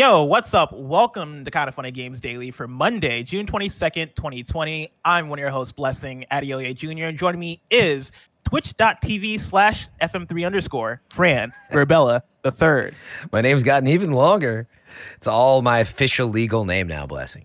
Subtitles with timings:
[0.00, 0.72] Yo, what's up?
[0.72, 4.90] Welcome to Kind of Funny Games Daily for Monday, June 22nd, 2020.
[5.04, 7.04] I'm one of your hosts, Blessing Adeoye Jr.
[7.04, 8.10] And joining me is
[8.44, 12.94] twitch.tv slash FM3 underscore Fran Mirabella the third.
[13.30, 14.66] My name's gotten even longer.
[15.18, 17.44] It's all my official legal name now, Blessing.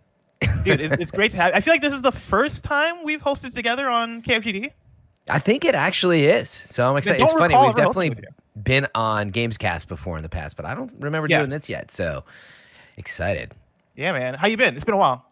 [0.63, 1.53] Dude, it's, it's great to have.
[1.53, 4.71] I feel like this is the first time we've hosted together on KFGD.
[5.29, 6.49] I think it actually is.
[6.49, 7.21] So I'm excited.
[7.21, 7.53] It's funny.
[7.53, 8.15] We've definitely
[8.61, 11.39] been on Gamescast before in the past, but I don't remember yes.
[11.39, 11.91] doing this yet.
[11.91, 12.23] So
[12.97, 13.51] excited.
[13.95, 14.33] Yeah, man.
[14.33, 14.75] How you been?
[14.75, 15.25] It's been a while.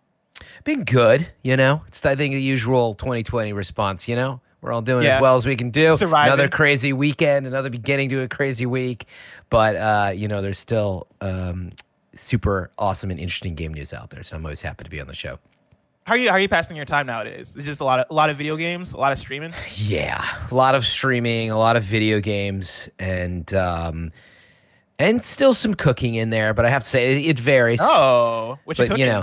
[0.63, 1.81] Been good, you know.
[1.87, 4.39] It's I think the usual 2020 response, you know.
[4.61, 5.17] We're all doing yeah.
[5.17, 5.97] as well as we can do.
[5.97, 6.31] Surviving.
[6.31, 9.05] Another crazy weekend, another beginning to a crazy week,
[9.49, 11.71] but uh, you know, there's still um,
[12.15, 14.23] super awesome and interesting game news out there.
[14.23, 15.37] So I'm always happy to be on the show.
[16.05, 16.27] How are you?
[16.27, 17.55] How are you passing your time nowadays?
[17.55, 19.53] It's just a lot of a lot of video games, a lot of streaming.
[19.75, 24.11] Yeah, a lot of streaming, a lot of video games, and um,
[24.99, 26.53] and still some cooking in there.
[26.53, 27.79] But I have to say, it varies.
[27.81, 29.05] Oh, what you but cooking?
[29.05, 29.21] you know,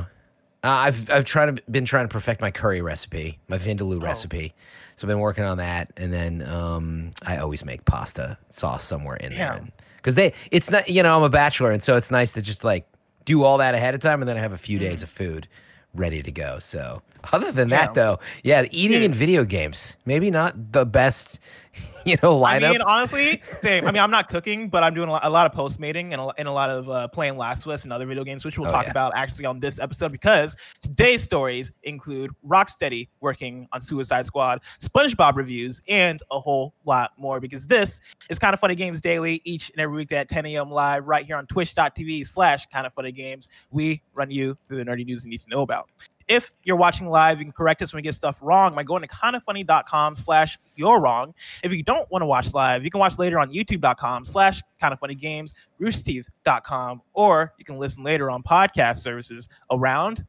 [0.64, 4.04] uh, I've I've tried to been trying to perfect my curry recipe, my vindaloo oh.
[4.04, 4.54] recipe.
[4.96, 9.16] So I've been working on that, and then um, I always make pasta sauce somewhere
[9.16, 9.56] in yeah.
[9.56, 9.68] there.
[9.96, 12.64] Because they, it's not, you know, I'm a bachelor, and so it's nice to just
[12.64, 12.86] like
[13.26, 14.82] do all that ahead of time, and then I have a few mm.
[14.82, 15.46] days of food
[15.94, 16.58] ready to go.
[16.58, 17.02] So
[17.32, 17.86] other than yeah.
[17.86, 19.10] that, though, yeah, eating Dude.
[19.10, 21.40] in video games maybe not the best,
[22.04, 22.68] you know, lineup.
[22.68, 23.86] I mean, honestly, same.
[23.86, 26.20] I mean, I'm not cooking, but I'm doing a lot, a lot of Postmating and
[26.20, 28.58] a, and a lot of uh, playing Last of Us and other video games, which
[28.58, 28.90] we'll oh, talk yeah.
[28.90, 35.36] about actually on this episode because today's stories include Rocksteady working on Suicide Squad, SpongeBob
[35.36, 37.40] reviews, and a whole lot more.
[37.40, 40.70] Because this is Kind of Funny Games Daily each and every weekday at 10 a.m.
[40.70, 43.48] live right here on Twitch.tv slash Kind of Funny Games.
[43.70, 45.88] We run you through the nerdy news you need to know about
[46.30, 49.02] if you're watching live, you can correct us when we get stuff wrong by going
[49.02, 51.34] to kindoffunny.com slash you're wrong.
[51.64, 55.54] If you don't want to watch live, you can watch later on youtube.com slash kindoffunnygames,
[55.80, 60.24] roosterteeth.com, or you can listen later on podcast services around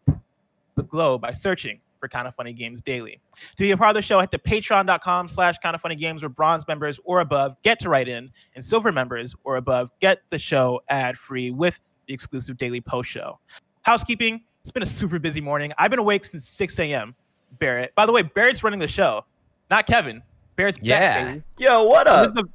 [0.75, 3.22] the globe by searching for Kind of Funny Games Daily.
[3.57, 6.23] To be a part of the show, head to patreon.com slash kind of funny games
[6.23, 10.23] where bronze members or above get to write in, and silver members or above get
[10.31, 13.38] the show ad free with the exclusive daily post show.
[13.84, 15.72] Housekeeping, it's been a super busy morning.
[15.77, 17.16] I've been awake since 6 a.m.
[17.59, 17.94] Barrett.
[17.95, 19.25] By the way, Barrett's running the show,
[19.69, 20.22] not Kevin.
[20.55, 21.33] Barrett's yeah.
[21.33, 22.33] Back, Yo, what up?
[22.33, 22.49] This is, a,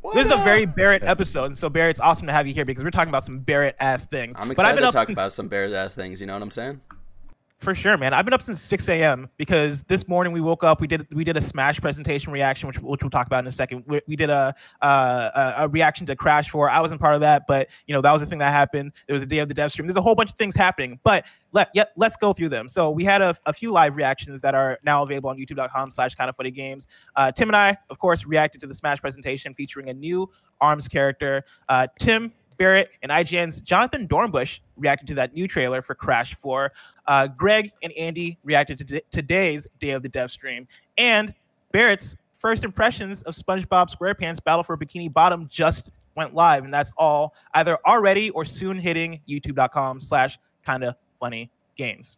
[0.00, 0.34] what this up?
[0.34, 2.82] is a very Barrett episode, and so Barrett, it's awesome to have you here because
[2.82, 4.36] we're talking about some Barrett ass things.
[4.38, 6.20] I'm excited to talk since, about some Barrett ass things.
[6.20, 6.80] You know what I'm saying?
[7.62, 8.12] For sure, man.
[8.12, 9.30] I've been up since 6 a.m.
[9.36, 10.80] because this morning we woke up.
[10.80, 13.52] We did we did a Smash presentation reaction, which which we'll talk about in a
[13.52, 13.84] second.
[13.86, 16.68] We, we did a, a reaction to Crash 4.
[16.68, 18.90] I wasn't part of that, but you know that was the thing that happened.
[19.06, 19.86] There was a day of the dev stream.
[19.86, 22.68] There's a whole bunch of things happening, but let yeah, let's go through them.
[22.68, 26.28] So we had a, a few live reactions that are now available on YouTube.com/slash Kind
[26.28, 26.88] of Funny Games.
[27.14, 30.28] Uh, Tim and I, of course, reacted to the Smash presentation featuring a new
[30.60, 31.44] Arms character.
[31.68, 36.72] Uh, Tim Barrett and IGN's Jonathan Dornbush reacted to that new trailer for Crash 4.
[37.08, 40.68] Uh, Greg and Andy reacted to today's Day of the Dev stream.
[40.96, 41.34] And
[41.72, 46.62] Barrett's first impressions of SpongeBob SquarePants Battle for Bikini Bottom just went live.
[46.62, 52.16] And that's all either already or soon hitting youtube.com slash kinda funny games.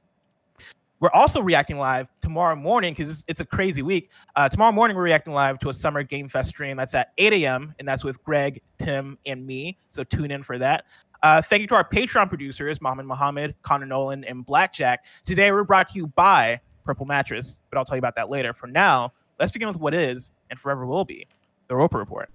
[1.04, 4.08] We're also reacting live tomorrow morning because it's, it's, a crazy week.
[4.36, 7.34] Uh, tomorrow morning, we're reacting live to a Summer Game Fest stream that's at 8
[7.34, 7.74] a.m.
[7.78, 9.76] and that's with Greg, Tim, and me.
[9.90, 10.86] So tune in for that.
[11.22, 15.04] Uh, thank you to our Patreon producers, Mohammed Mohammed, Connor Nolan, and Blackjack.
[15.26, 18.54] Today, we're brought to you by Purple Mattress, but I'll tell you about that later.
[18.54, 21.26] For now, let's begin with what is and forever will be
[21.68, 22.30] the Roper Report.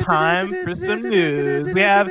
[0.00, 1.68] Time for some news.
[1.68, 2.10] We have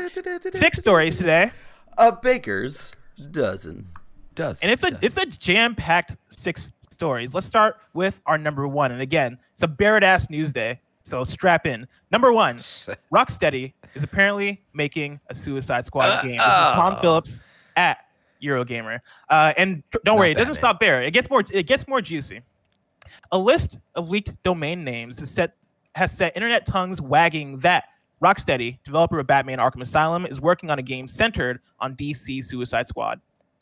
[0.53, 1.51] six stories today.
[1.97, 2.95] A baker's
[3.31, 3.89] dozen
[4.35, 4.59] does.
[4.61, 7.33] And it's a it's a jam packed six stories.
[7.33, 8.91] Let's start with our number one.
[8.91, 10.79] And again, it's a Barrett ass news day.
[11.03, 11.87] So strap in.
[12.11, 12.55] Number one,
[13.13, 16.37] Rocksteady is apparently making a Suicide Squad uh, game.
[16.37, 17.43] This is Tom Phillips
[17.75, 17.99] at
[18.41, 18.99] Eurogamer.
[19.29, 21.03] Uh, and don't worry, it doesn't stop there.
[21.03, 22.41] It gets more it gets more juicy.
[23.31, 25.55] A list of leaked domain names has set
[25.95, 27.85] has set internet tongues wagging that
[28.23, 32.87] Rocksteady, developer of Batman Arkham Asylum, is working on a game centered on DC Suicide
[32.87, 33.19] Squad.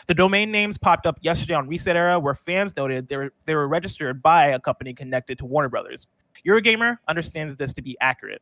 [0.07, 3.55] The domain names popped up yesterday on Reset Era, where fans noted they were, they
[3.55, 6.07] were registered by a company connected to Warner Brothers.
[6.45, 8.41] Eurogamer understands this to be accurate.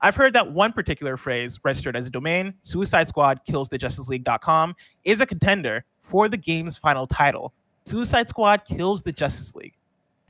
[0.00, 4.08] I've heard that one particular phrase registered as a domain, Suicide Squad kills the Justice
[4.08, 7.52] League.com, is a contender for the game's final title.
[7.84, 9.74] Suicide Squad kills the Justice League.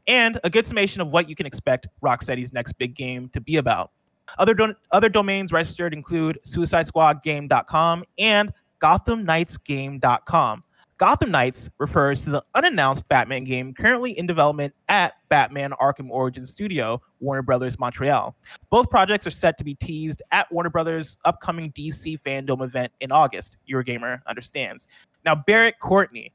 [0.06, 3.56] And a good summation of what you can expect Rocksteady's next big game to be
[3.56, 3.92] about.
[4.38, 10.64] Other, do- other domains registered include suicidesquadgame.com and GothamKnightsGame.com.
[10.98, 16.50] Gotham Knights refers to the unannounced Batman game currently in development at Batman Arkham Origins
[16.50, 18.36] Studio, Warner Brothers Montreal.
[18.70, 23.10] Both projects are set to be teased at Warner Brothers' upcoming DC Fandom event in
[23.10, 23.56] August.
[23.68, 24.86] Eurogamer understands.
[25.24, 26.32] Now, Barrett Courtney,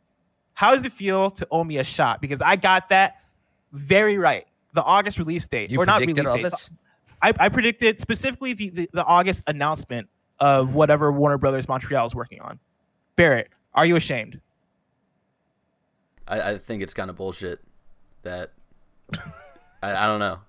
[0.53, 2.19] how does it feel to owe me a shot?
[2.19, 3.21] Because I got that
[3.71, 4.47] very right.
[4.73, 6.43] The August release date, You or not release date.
[6.43, 6.69] this?
[7.21, 10.09] I, I predicted specifically the, the, the August announcement
[10.39, 12.59] of whatever Warner Brothers Montreal is working on.
[13.15, 14.39] Barrett, are you ashamed?
[16.27, 17.59] I, I think it's kind of bullshit.
[18.23, 18.51] That
[19.81, 20.39] I, I don't know.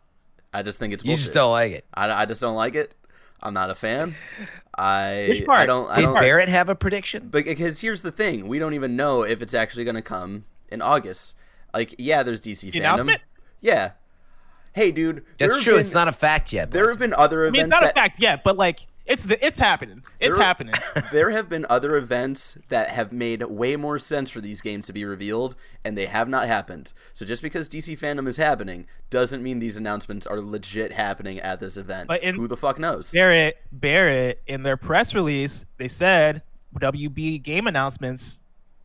[0.52, 1.22] I just think it's You bullshit.
[1.24, 1.84] just don't like it.
[1.94, 2.94] I, I just don't like it.
[3.40, 4.16] I'm not a fan.
[4.76, 5.58] I Which part?
[5.60, 5.88] I don't.
[5.90, 6.14] I Did don't.
[6.14, 7.28] Barrett have a prediction?
[7.28, 10.44] Because uh, here's the thing, we don't even know if it's actually going to come
[10.70, 11.34] in August.
[11.72, 12.94] Like, yeah, there's DC The fandom.
[12.94, 13.20] announcement?
[13.60, 13.92] Yeah.
[14.72, 15.24] Hey, dude.
[15.38, 15.74] That's true.
[15.74, 16.70] been- it's not a fact yet.
[16.72, 19.24] There have been other I mean, it's events not a fact yet, but like it's
[19.24, 20.04] the it's happening.
[20.20, 20.74] It's There- happening.
[21.12, 24.92] there have been other events that have made way more sense for these games to
[24.92, 26.92] be revealed, and they have not happened.
[27.14, 31.58] So just because DC fandom is happening doesn't mean these announcements are legit happening at
[31.60, 32.08] this event.
[32.08, 33.10] But in- Who the fuck knows?
[33.10, 36.42] Barrett, Barrett, in their press release, they said
[36.80, 38.40] WB game announcements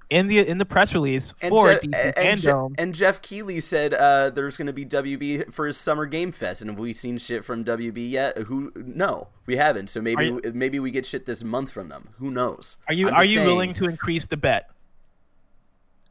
[0.09, 3.93] in the in the press release for Je- DC and, Je- and Geoff Keighley said
[3.93, 7.17] uh, there's going to be WB for his summer game fest, and have we seen
[7.17, 8.37] shit from WB yet?
[8.37, 8.71] Who?
[8.75, 9.89] No, we haven't.
[9.89, 12.09] So maybe you- maybe we get shit this month from them.
[12.19, 12.77] Who knows?
[12.87, 14.69] are you are you saying, willing to increase the bet?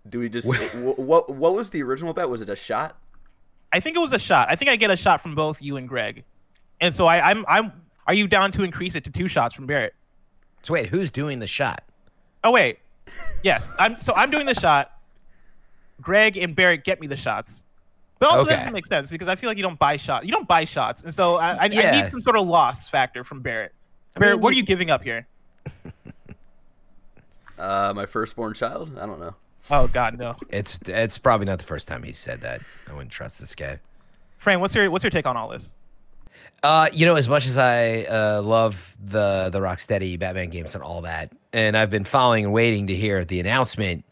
[0.08, 1.30] Do we just wh- what?
[1.34, 2.28] What was the original bet?
[2.28, 2.96] Was it a shot?
[3.72, 4.48] I think it was a shot.
[4.50, 6.24] I think I get a shot from both you and Greg,
[6.80, 7.72] and so I, I'm I'm.
[8.08, 9.94] Are you down to increase it to two shots from Barrett?
[10.64, 11.84] So wait, who's doing the shot?
[12.42, 12.78] Oh wait,
[13.42, 13.72] yes.
[13.78, 14.92] I'm so I'm doing the shot.
[16.00, 17.62] Greg and Barrett get me the shots,
[18.18, 18.60] but also that Okay.
[18.60, 20.24] doesn't make sense because I feel like you don't buy shots.
[20.26, 23.22] You don't buy shots, and so I, I, I need some sort of loss factor
[23.24, 23.72] from Barrett.
[24.16, 25.26] I Barrett, mean, what you- are you giving up here?
[27.58, 28.90] Uh, my firstborn child?
[28.98, 29.34] I don't know.
[29.70, 30.34] Oh God, no.
[30.48, 32.60] It's it's probably not the first time he said that.
[32.88, 33.78] I wouldn't trust this guy.
[34.38, 35.72] Fran, what's your what's your take on all this?
[36.64, 40.82] Uh, you know, as much as I uh, love the the Rocksteady Batman games and
[40.82, 44.04] all that, and I've been following and waiting to hear the announcement,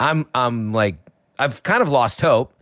[0.00, 0.96] I'm I'm like
[1.38, 2.52] I've kind of lost hope,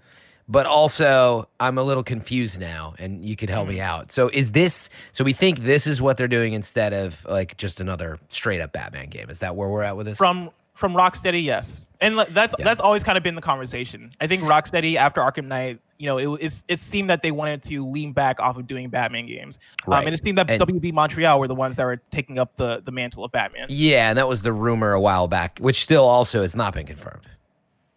[0.48, 3.82] but also I'm a little confused now, and you could help me mm.
[3.82, 4.12] out.
[4.12, 4.90] So is this?
[5.12, 8.72] So we think this is what they're doing instead of like just another straight up
[8.72, 9.31] Batman game?
[9.31, 10.19] Is that where we're at with this?
[10.19, 12.65] From from Rocksteady, yes, and that's Yeah.
[12.65, 14.12] that's always kind of been the conversation.
[14.21, 17.62] I think Rocksteady after Arkham Knight, you know, it it's, it seemed that they wanted
[17.65, 20.05] to lean back off of doing Batman games, um, Right.
[20.06, 22.82] and it seemed that And- WB Montreal were the ones that were taking up the
[22.85, 23.67] the mantle of Batman.
[23.69, 26.87] yeah, and that was the rumor a while back, which still also has not been
[26.87, 27.26] confirmed.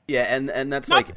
[0.08, 1.16] Yeah, and and that's Not- like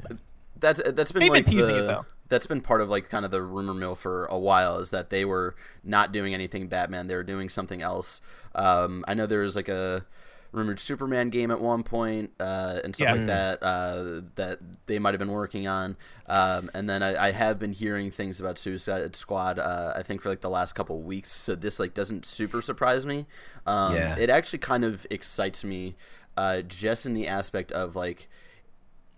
[0.59, 2.05] that's that's been They've been like teasing it, though.
[2.29, 5.11] that's been part of like kind of the rumor mill for a while is that
[5.11, 5.55] they were
[5.85, 8.21] not doing anything Batman, they were doing something else.
[8.55, 10.05] Um, I know there was like a
[10.53, 13.15] rumored Superman game at one point uh, and stuff Yeah.
[13.15, 15.97] like that uh, that they might have been working on.
[16.29, 19.59] Um, and then I, I have been hearing things about Suicide Squad.
[19.59, 22.61] Uh, I think for like the last couple of weeks, so this like doesn't super
[22.63, 23.27] surprise me.
[23.67, 24.17] Um, Yeah.
[24.19, 25.95] It actually kind of excites me,
[26.37, 28.29] uh, just in the aspect of like.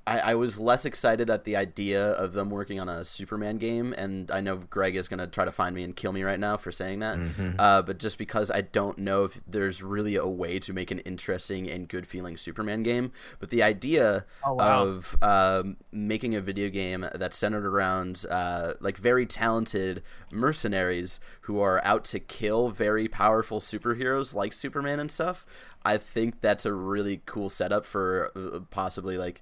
[0.06, 3.94] I, I was less excited at the idea of them working on a Superman game,
[3.96, 6.40] and I know Greg is going to try to find me and kill me right
[6.40, 7.18] now for saying that.
[7.58, 10.98] Uh, but just because I don't know if there's really a way to make an
[11.00, 14.82] interesting and good feeling Superman game, but the idea Oh, wow.
[14.86, 21.60] of um, making a video game that's centered around uh, like very talented mercenaries who
[21.60, 25.46] are out to kill very powerful superheroes like Superman and stuff,
[25.84, 29.40] I think that's a really cool setup for uh, possibly like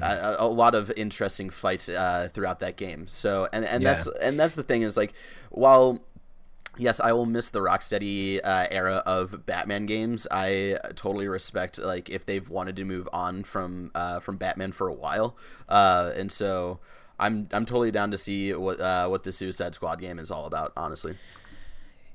[0.00, 3.06] a, a lot of interesting fights uh, throughout that game.
[3.06, 3.94] So and and Yeah.
[3.94, 5.12] that's and that's the thing is like
[5.50, 6.00] while
[6.78, 10.26] yes I will miss the Rocksteady uh, era of Batman games.
[10.30, 14.88] I totally respect like if they've wanted to move on from uh, from Batman for
[14.88, 15.36] a while,
[15.68, 16.80] uh, and so.
[17.18, 20.44] I'm I'm totally down to see what uh, what the Suicide Squad game is all
[20.44, 20.74] about.
[20.76, 21.16] Honestly,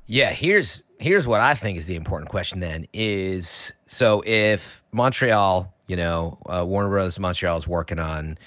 [0.05, 2.59] Yeah, here's here's what I think is the important question.
[2.59, 8.37] Then is so if Montreal, you know, uh, Warner Brothers Montreal is working on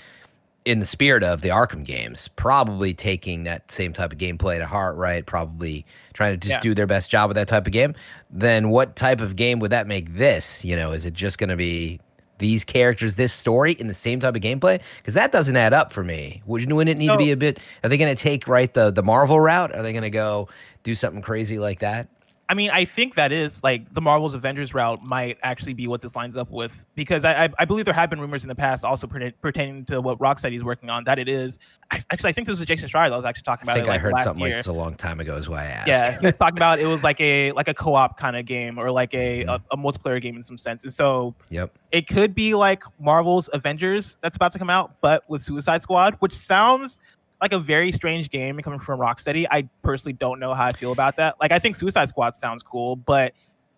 [0.65, 4.67] in the spirit of the Arkham games, probably taking that same type of gameplay to
[4.67, 5.27] heart, right?
[5.27, 5.85] Probably
[6.15, 6.61] trying to just Yeah.
[6.61, 7.95] do their best job with that type of game.
[8.31, 10.65] Then what type of game would that make this?
[10.65, 12.01] You know, is it just going to be
[12.39, 14.81] these characters, this story in the same type of gameplay?
[14.99, 16.43] Because that doesn't add up for me.
[16.47, 17.61] Wouldn't, wouldn't it need to be a bit?
[17.83, 19.75] Are they going to take right the the Marvel route?
[19.75, 20.49] Are they going to go
[20.83, 22.09] do something crazy like that?
[22.49, 26.03] I mean, I think that is like the Marvel's Avengers route might actually be what
[26.03, 28.55] this lines up with because I I, I believe there have been rumors in the
[28.55, 31.59] past also pertaining to what Rocksteady is working on that it is
[31.91, 33.91] actually I think this was Jason Schreier that was actually talking about I think it.
[33.91, 34.51] Like, I heard something year.
[34.51, 35.37] like this a long time ago.
[35.37, 35.89] Is why I asked.
[35.89, 38.79] Yeah, he was talking about it was like a like a co-op kind of game
[38.79, 39.51] or like a, mm-hmm.
[39.51, 40.85] a a multiplayer game in some sense.
[40.85, 41.77] And so Yep.
[41.93, 46.17] it could be like Marvel's Avengers that's about to come out, but with Suicide Squad,
[46.21, 47.01] which sounds
[47.45, 49.47] like a very strange game coming from Rocksteady.
[49.51, 51.39] I personally don't know how I feel about that.
[51.41, 53.35] Like, I think Suicide Squad sounds cool, but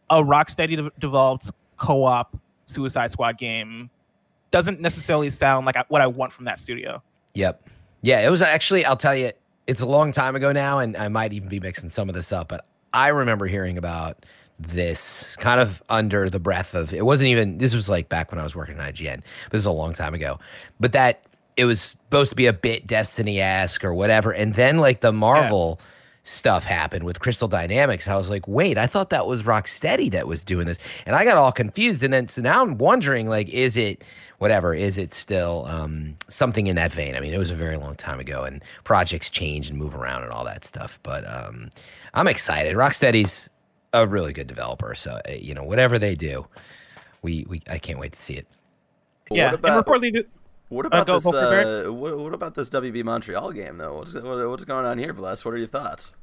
[0.09, 3.91] a Rocksteady de- developed co-op Suicide Squad game
[4.53, 7.03] doesn't necessarily sound like what I want from that studio.
[7.35, 7.69] Yep.
[8.03, 9.33] Yeah, it was actually, I'll tell you,
[9.67, 12.31] it's a long time ago now, and I might even be mixing some of this
[12.31, 14.25] up, but I remember hearing about
[14.61, 18.39] this kind of under the breath of it wasn't even this was like back when
[18.39, 20.39] I was working at IGN, this is a long time ago.
[20.79, 24.33] But that it was supposed to be a bit Destiny esque or whatever.
[24.33, 25.81] And then like the Marvel
[26.25, 28.09] stuff happened with Crystal Dynamics.
[28.09, 30.79] I was like, wait, I thought that was Rocksteady that was doing this.
[31.07, 32.03] And I got all confused.
[32.03, 34.05] And then so now I'm wondering, like, is it
[34.39, 34.75] whatever?
[34.75, 37.15] Is it still um, something in that vein?
[37.15, 40.25] I mean, it was a very long time ago and projects change and move around
[40.25, 40.99] and all that stuff.
[41.03, 41.71] But um,
[42.13, 42.77] I'm excited.
[42.77, 43.49] Rocksteady's
[43.93, 44.95] a really good developer.
[44.95, 46.47] So, uh, you know, whatever they do,
[47.23, 48.47] we, we I can't wait to see it.
[49.31, 50.27] Yeah, what about and reportedly,
[50.69, 51.25] what about this?
[51.25, 53.99] go for it, Uh, what, what about this WB Montreal game though?
[53.99, 55.45] What's what, what's going on here, Bless?
[55.45, 56.15] What are your thoughts?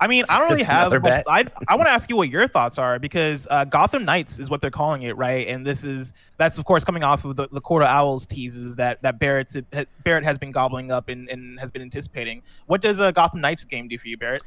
[0.00, 0.88] I mean, I don't really It's have.
[0.92, 1.24] another bet.
[1.28, 4.50] I I want to ask you what your thoughts are because uh, Gotham Knights is
[4.50, 5.46] what they're calling it, right?
[5.46, 8.74] And this is that's of course coming off of the, the Court of Owls teases
[8.76, 9.56] that that Barrett's
[10.02, 12.42] Barrett has been gobbling up and, and has been anticipating.
[12.66, 14.42] What does a Gotham Knights game do for you, Barrett?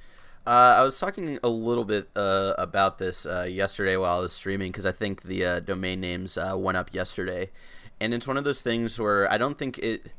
[0.46, 4.34] Uh, I was talking a little bit uh, about this uh, yesterday while I was
[4.34, 7.50] streaming because I think the uh, domain names uh, went up yesterday,
[8.00, 10.12] and it's one of those things where I don't think it.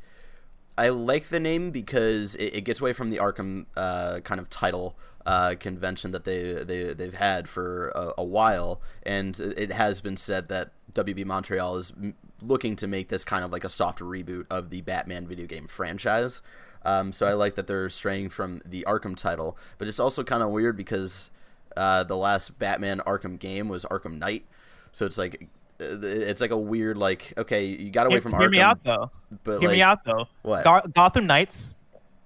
[0.79, 4.47] I like the name because it, it gets away from the Arkham uh, kind of
[4.47, 10.01] title uh, convention that they they they've had for a, a while, and it has
[10.01, 11.93] been said that WB Montreal is
[12.41, 15.67] looking to make this kind of like a soft reboot of the Batman video game
[15.67, 16.41] franchise.
[16.83, 20.41] Um, so I like that they're straying from the Arkham title, but it's also kind
[20.41, 21.29] of weird because
[21.75, 24.45] uh, the last Batman Arkham game was Arkham Knight,
[24.93, 28.47] so it's like it's like a weird like okay you got away Hear, from hear
[28.49, 29.11] Arkham, me out though.
[29.43, 30.27] but hear like me out though.
[30.41, 30.63] what?
[30.63, 31.77] Go- Gotham Knights,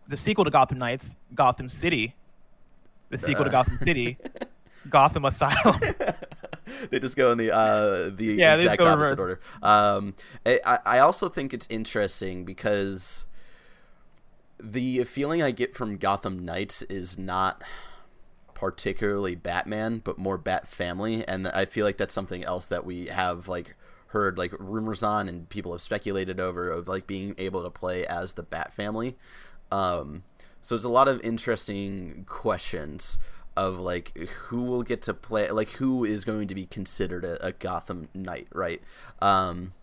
[0.08, 2.15] the sequel to Gotham Knights, Gotham City,
[3.10, 3.51] the sequel to Uh.
[3.51, 4.17] Gotham City,
[4.89, 5.79] Gotham Asylum.
[6.89, 9.20] they just go in the uh, the Yeah, exact opposite reverse.
[9.20, 9.39] order.
[9.62, 10.13] Um,
[10.46, 13.25] I I also think it's interesting because
[14.63, 17.63] the feeling I get from Gotham Knights is not
[18.62, 23.08] particularly Batman, but more Bat Family, and I feel like that's something else that we
[23.08, 23.75] have like
[24.10, 28.06] heard like rumors on and people have speculated over of like being able to play
[28.06, 29.18] as the Bat Family.
[29.72, 30.25] Um,
[30.62, 33.18] so there's a lot of interesting questions
[33.58, 37.44] of like who will get to play like who is going to be considered a,
[37.44, 38.82] a Gotham Knight, right?
[39.24, 39.74] Um,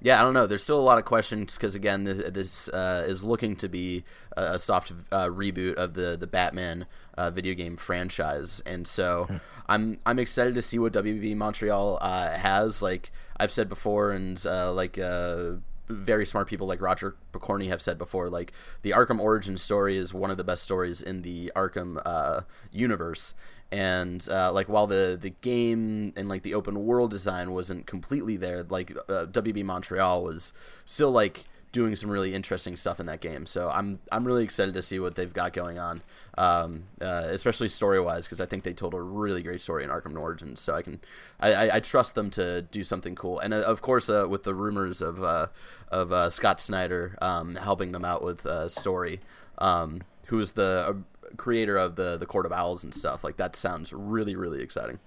[0.00, 0.46] yeah, I don't know.
[0.46, 4.04] There's still a lot of questions because again, this, this uh, is looking to be
[4.36, 6.86] a, a soft uh, reboot of the the Batman
[7.16, 9.28] uh, video game franchise, and so
[9.68, 12.82] I'm I'm excited to see what WB Montreal uh, has.
[12.82, 15.52] Like I've said before, and uh, like uh,
[15.88, 18.52] very smart people like Roger Pokorny have said before, like
[18.82, 23.34] the Arkham origin story is one of the best stories in the Arkham uh, universe.
[23.72, 28.36] And uh, like while the the game and like the open world design wasn't completely
[28.36, 30.52] there, like uh, WB Montreal was
[30.84, 33.46] still like doing some really interesting stuff in that game.
[33.46, 36.02] So I'm I'm really excited to see what they've got going on,
[36.36, 39.88] um, uh, especially story wise, because I think they told a really great story in
[39.88, 40.60] Arkham Origins.
[40.60, 41.00] So I can
[41.40, 43.38] I, I, I trust them to do something cool.
[43.38, 45.46] And uh, of course, uh, with the rumors of uh,
[45.90, 49.20] of Scott Snyder um, helping them out with story,
[49.56, 51.02] um, who is the
[51.36, 54.98] creator of the the Court of Owls and stuff, like that sounds really really exciting.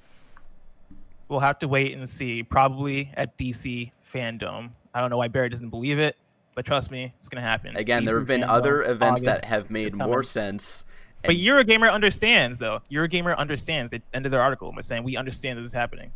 [1.27, 2.43] We'll have to wait and see.
[2.43, 4.69] Probably at DC Fandom.
[4.93, 6.15] I don't know why Barry doesn't believe it,
[6.53, 7.75] but trust me, it's gonna happen.
[7.75, 9.25] Again, there have been Fandom, other events August.
[9.41, 10.23] that have made more coming.
[10.25, 10.85] sense.
[11.23, 12.81] But and- Eurogamer understands, though.
[12.91, 13.89] Eurogamer understands.
[13.91, 16.11] They ended their article by saying, "We understand this is happening."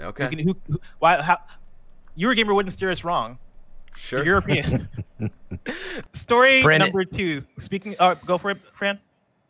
[0.00, 1.22] okay, Who can, who, who, why?
[1.22, 1.38] How?
[2.18, 3.38] Eurogamer wouldn't steer us wrong.
[3.94, 4.24] sure.
[4.24, 4.88] European.
[6.12, 7.42] Story Brandon- number two.
[7.58, 7.94] Speaking.
[8.00, 8.98] Uh, go for it, Fran.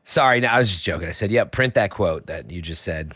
[0.04, 1.08] Sorry, no, I was just joking.
[1.08, 3.14] I said, "Yep, print that quote that you just said."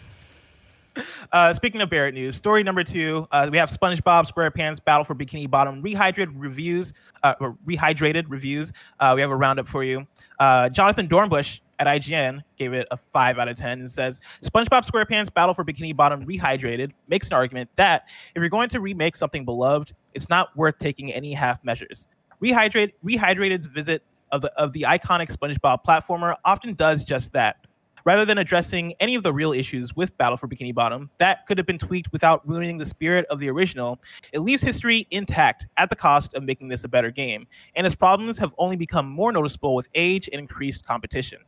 [1.33, 5.15] Uh, speaking of Barrett news, story number two, uh, we have SpongeBob SquarePants Battle for
[5.15, 6.93] Bikini Bottom rehydrated reviews.
[7.23, 8.73] Uh, or rehydrated reviews.
[9.01, 10.07] Uh, we have a roundup for you.
[10.39, 14.89] Uh, Jonathan Dornbush at IGN gave it a five out of ten and says SpongeBob
[14.89, 19.17] SquarePants Battle for Bikini Bottom rehydrated makes an argument that if you're going to remake
[19.17, 22.07] something beloved, it's not worth taking any half measures.
[22.43, 27.57] Rehydrate Rehydrated's visit of the of the iconic SpongeBob platformer often does just that.
[28.05, 31.59] Rather than addressing any of the real issues with Battle for Bikini Bottom that could
[31.59, 33.99] have been tweaked without ruining the spirit of the original,
[34.33, 37.97] it leaves history intact at the cost of making this a better game, and its
[37.97, 41.41] problems have only become more noticeable with age and increased competition.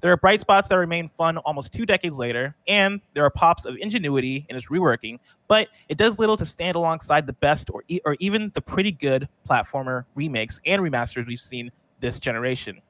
[0.00, 3.64] There are bright spots that remain fun almost two decades later, and there are pops
[3.64, 7.84] of ingenuity in its reworking, but it does little to stand alongside the best or,
[7.88, 11.72] e- or even the pretty good platformer remakes and remasters we've seen
[12.04, 12.80] this generation.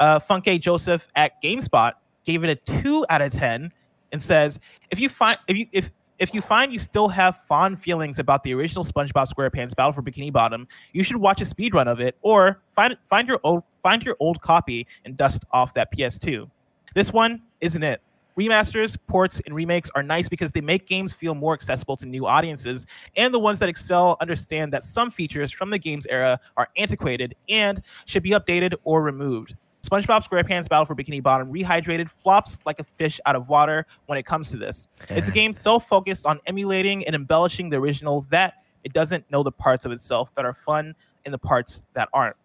[0.00, 1.92] Uh, Funke Joseph at GameSpot
[2.24, 3.72] gave it a two out of ten
[4.12, 4.58] and says,
[4.90, 8.42] "If you find if you if if you find you still have fond feelings about
[8.42, 12.16] the original SpongeBob SquarePants Battle for Bikini Bottom, you should watch a speedrun of it
[12.22, 16.50] or find find your old find your old copy and dust off that PS2.
[16.94, 18.02] This one isn't it.
[18.38, 22.24] Remasters, ports, and remakes are nice because they make games feel more accessible to new
[22.24, 26.68] audiences, and the ones that excel understand that some features from the game's era are
[26.76, 29.56] antiquated and should be updated or removed.
[29.82, 34.18] SpongeBob SquarePants Battle for Bikini Bottom Rehydrated flops like a fish out of water when
[34.18, 34.86] it comes to this.
[35.08, 39.42] It's a game so focused on emulating and embellishing the original that it doesn't know
[39.42, 42.36] the parts of itself that are fun and the parts that aren't.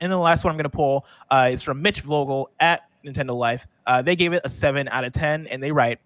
[0.00, 2.82] And then the last one I'm going to pull uh, is from Mitch Vogel at
[3.04, 3.66] Nintendo Life.
[3.86, 5.98] Uh, they gave it a 7 out of 10, and they write,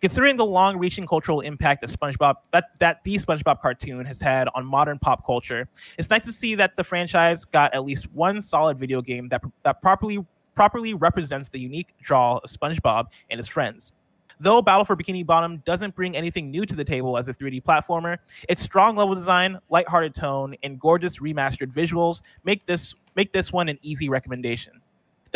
[0.00, 4.64] Considering the long-reaching cultural impact that SpongeBob that that the SpongeBob cartoon has had on
[4.64, 8.78] modern pop culture, it's nice to see that the franchise got at least one solid
[8.78, 10.24] video game that that properly
[10.54, 13.92] properly represents the unique draw of SpongeBob and his friends.
[14.38, 17.62] Though Battle for Bikini Bottom doesn't bring anything new to the table as a 3D
[17.62, 18.18] platformer,
[18.50, 23.68] its strong level design, lighthearted tone, and gorgeous remastered visuals make this make this one
[23.70, 24.80] an easy recommendation.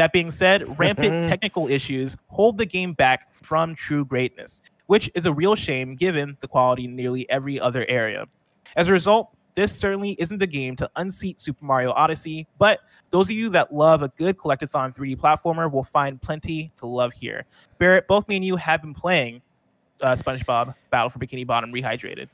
[0.00, 5.26] That being said, rampant technical issues hold the game back from true greatness, which is
[5.26, 8.24] a real shame given the quality in nearly every other area.
[8.76, 12.80] As a result, this certainly isn't the game to unseat Super Mario Odyssey, but
[13.10, 17.12] those of you that love a good collectathon 3D platformer will find plenty to love
[17.12, 17.44] here.
[17.76, 19.42] Barrett, both me and you have been playing
[20.00, 22.30] uh, SpongeBob Battle for Bikini Bottom Rehydrated.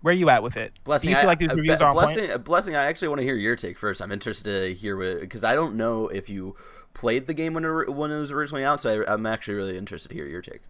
[0.00, 0.72] Where are you at with it?
[0.84, 2.76] Blessing, Do you feel I, like these reviews are blessing, blessing.
[2.76, 4.00] I actually want to hear your take first.
[4.00, 6.54] I'm interested to hear what because I don't know if you
[6.94, 8.80] played the game when it, when it was originally out.
[8.80, 10.60] So I, I'm actually really interested to hear your take.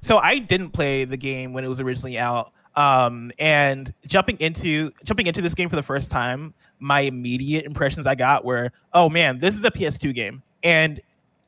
[0.00, 2.52] So I didn't play the game when it was originally out.
[2.76, 8.06] Um, and jumping into jumping into this game for the first time, my immediate impressions
[8.06, 11.00] I got were, oh man, this is a PS2 game, and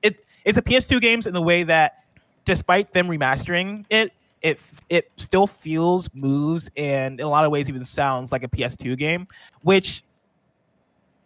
[0.03, 2.03] it it's a PS2 games in the way that,
[2.45, 7.69] despite them remastering it, it it still feels, moves, and in a lot of ways
[7.69, 9.27] even sounds like a PS2 game,
[9.63, 10.05] which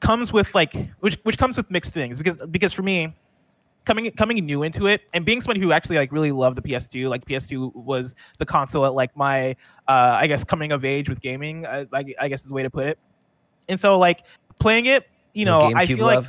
[0.01, 3.15] comes with like which which comes with mixed things because because for me
[3.87, 7.09] coming coming new into it and being somebody who actually like really loved the PS2
[7.09, 9.57] like PS2 was the console at like my
[9.89, 12.63] uh I guess coming of age with gaming uh, like I guess is the way
[12.63, 12.99] to put it
[13.69, 14.27] and so like
[14.59, 16.27] playing it you know I feel like?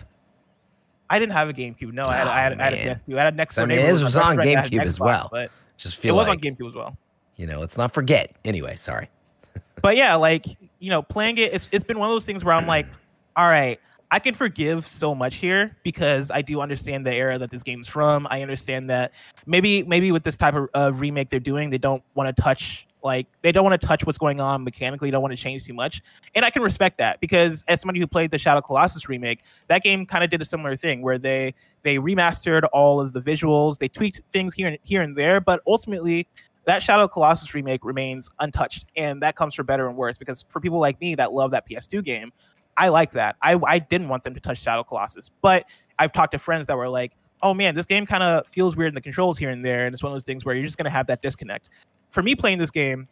[1.09, 2.77] I didn't have a GameCube no I had, I, had, I had a.
[2.77, 5.27] PS2 I had a next I mean, this was on GameCube as well.
[5.31, 6.97] but Just it was like on GameCube as well
[7.35, 8.35] you know, let's not forget.
[8.45, 9.09] Anyway, sorry.
[9.81, 10.45] but yeah, like
[10.79, 12.87] you know, playing it, it's it's been one of those things where I'm like,
[13.35, 13.79] all right,
[14.11, 17.87] I can forgive so much here because I do understand the era that this game's
[17.87, 18.27] from.
[18.29, 19.13] I understand that
[19.45, 22.84] maybe maybe with this type of uh, remake they're doing, they don't want to touch
[23.05, 25.11] like they don't want to touch what's going on mechanically.
[25.11, 26.01] Don't want to change too much,
[26.33, 29.83] and I can respect that because as somebody who played the Shadow Colossus remake, that
[29.83, 33.77] game kind of did a similar thing where they they remastered all of the visuals,
[33.77, 36.27] they tweaked things here and here and there, but ultimately
[36.65, 40.17] that Shadow Colossus remake remains untouched, and that comes for better and worse.
[40.17, 42.33] Because for people like me that love that PS2 game,
[42.75, 43.35] I like that.
[43.41, 45.65] I I didn't want them to touch Shadow Colossus, but
[45.99, 48.89] I've talked to friends that were like, "Oh man, this game kind of feels weird
[48.89, 50.77] in the controls here and there," and it's one of those things where you're just
[50.77, 51.69] gonna have that disconnect.
[52.15, 53.09] For me, playing this game,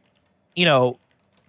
[0.56, 0.98] you know,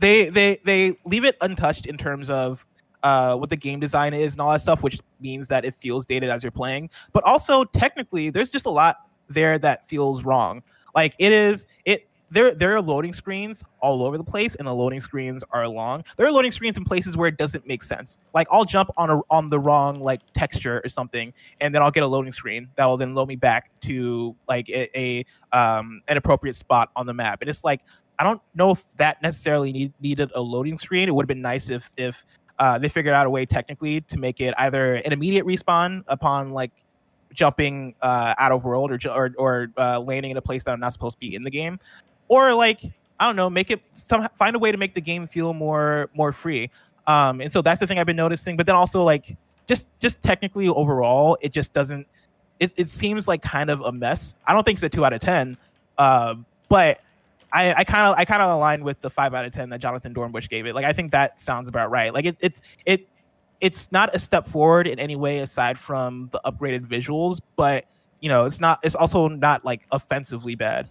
[0.00, 2.66] they they they leave it untouched in terms of
[3.04, 6.04] uh, what the game design is and all that stuff, which means that it feels
[6.04, 6.90] dated as you're playing.
[7.12, 10.64] But also, technically, there's just a lot there that feels wrong.
[10.96, 14.72] Like it is it there there are loading screens all over the place and the
[14.72, 16.04] loading screens are long.
[16.16, 18.18] There are loading screens in places where it doesn't make sense.
[18.34, 21.90] Like I'll jump on a on the wrong like texture or something and then I'll
[21.90, 26.02] get a loading screen that will then load me back to like a, a um
[26.08, 27.40] an appropriate spot on the map.
[27.40, 27.80] And it's like
[28.18, 31.08] I don't know if that necessarily need, needed a loading screen.
[31.08, 32.24] It would have been nice if if
[32.58, 36.52] uh, they figured out a way technically to make it either an immediate respawn upon
[36.52, 36.70] like
[37.32, 40.80] jumping uh, out of world or or, or uh, landing in a place that I'm
[40.80, 41.78] not supposed to be in the game,
[42.28, 42.80] or like
[43.20, 46.10] I don't know, make it some find a way to make the game feel more
[46.14, 46.70] more free.
[47.06, 48.56] Um, and so that's the thing I've been noticing.
[48.56, 52.06] But then also like just just technically overall, it just doesn't.
[52.60, 54.36] It, it seems like kind of a mess.
[54.46, 55.56] I don't think it's a two out of ten,
[55.98, 56.36] uh,
[56.68, 57.00] but
[57.54, 60.12] I kind of I kind of align with the five out of ten that Jonathan
[60.12, 60.74] Dornbush gave it.
[60.74, 62.12] Like I think that sounds about right.
[62.12, 63.06] Like it it's it
[63.60, 67.86] it's not a step forward in any way aside from the upgraded visuals, but
[68.20, 68.80] you know, it's not.
[68.82, 70.88] It's also not like offensively bad.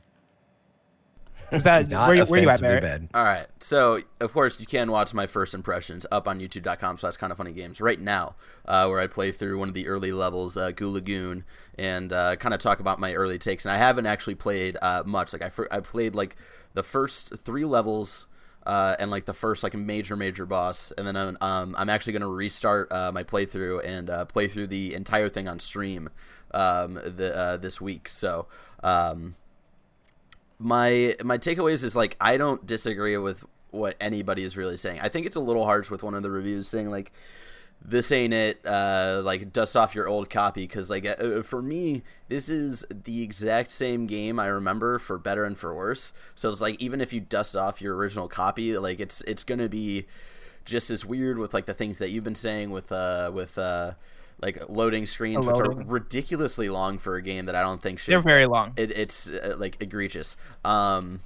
[1.52, 3.00] Is that Not where, you- where you at offensively there?
[3.00, 3.10] bad.
[3.14, 3.46] All right.
[3.60, 7.38] So, of course, you can watch my first impressions up on youtube.com slash kind of
[7.38, 10.72] funny games right now, uh, where I play through one of the early levels, uh,
[10.72, 11.44] Goo Lagoon,
[11.78, 13.66] and uh, kind of talk about my early takes.
[13.66, 15.34] And I haven't actually played uh, much.
[15.34, 16.36] Like, I, fir- I played, like,
[16.74, 18.28] the first three levels
[18.66, 20.92] uh, and, like, the first, like, a major, major boss.
[20.98, 24.48] And then um, um, I'm actually going to restart uh, my playthrough and uh, play
[24.48, 26.10] through the entire thing on stream
[26.52, 28.08] um, the, uh, this week.
[28.10, 28.48] So,
[28.84, 29.36] um,
[30.64, 35.00] my my takeaways is like I don't disagree with what anybody is really saying.
[35.02, 37.12] I think it's a little harsh with one of the reviews saying like
[37.86, 42.02] this ain't it uh like dust off your old copy because like uh, for me
[42.30, 46.62] this is the exact same game i remember for better and for worse so it's
[46.62, 50.06] like even if you dust off your original copy like it's it's gonna be
[50.64, 53.92] just as weird with like the things that you've been saying with uh with uh
[54.44, 58.12] like loading screens which are ridiculously long for a game that i don't think should
[58.12, 58.74] They're very long.
[58.78, 61.22] it, it's uh, like egregious um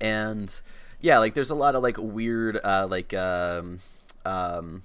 [0.00, 0.60] and
[1.00, 3.80] yeah like there's a lot of like weird uh like um
[4.24, 4.82] um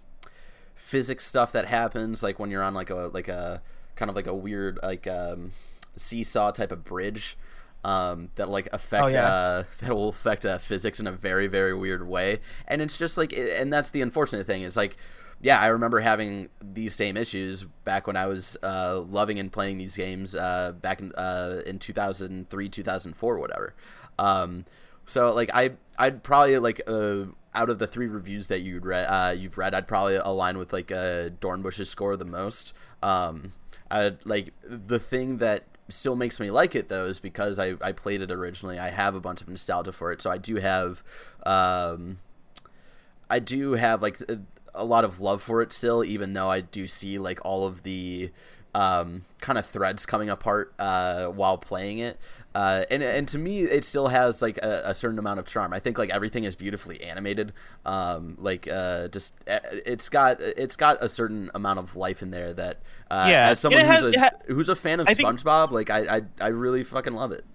[0.75, 3.61] physics stuff that happens like when you're on like a like a
[3.95, 5.51] kind of like a weird like um
[5.95, 7.37] seesaw type of bridge
[7.83, 9.27] um that like affect Oh, yeah.
[9.27, 13.17] uh that will affect uh, physics in a very very weird way and it's just
[13.17, 14.97] like and that's the unfortunate thing is like
[15.41, 19.77] yeah, I remember having these same issues back when I was uh, loving and playing
[19.77, 23.73] these games uh, back in uh, in 2003, 2004, whatever.
[24.17, 24.65] Um,
[25.05, 27.25] so like I I'd probably like uh,
[27.55, 30.73] out of the three reviews that you'd read uh, you've read, I'd probably align with
[30.73, 32.73] like uh, Dornbush's score the most.
[33.01, 33.53] Um,
[33.89, 37.93] I like the thing that still makes me like it though is because I, I
[37.93, 38.77] played it originally.
[38.77, 41.01] I have a bunch of nostalgia for it, so I do have
[41.45, 42.19] um,
[43.29, 44.19] I do have like
[44.73, 47.83] a, lot of love for it still, even though I do see like all of
[47.83, 48.31] the
[48.75, 52.19] um, kind of threads coming apart uh, while playing it.
[52.53, 55.73] Uh, and and to me, it still has like a, a certain amount of charm.
[55.73, 57.53] I think like everything is beautifully animated.
[57.85, 62.53] Um, like uh, just it's got it's got a certain amount of life in there
[62.53, 62.77] that
[63.09, 65.71] uh, Yeah, as someone and who's has- a who's a fan of I think- SpongeBob,
[65.71, 67.45] like I, I I really fucking love it.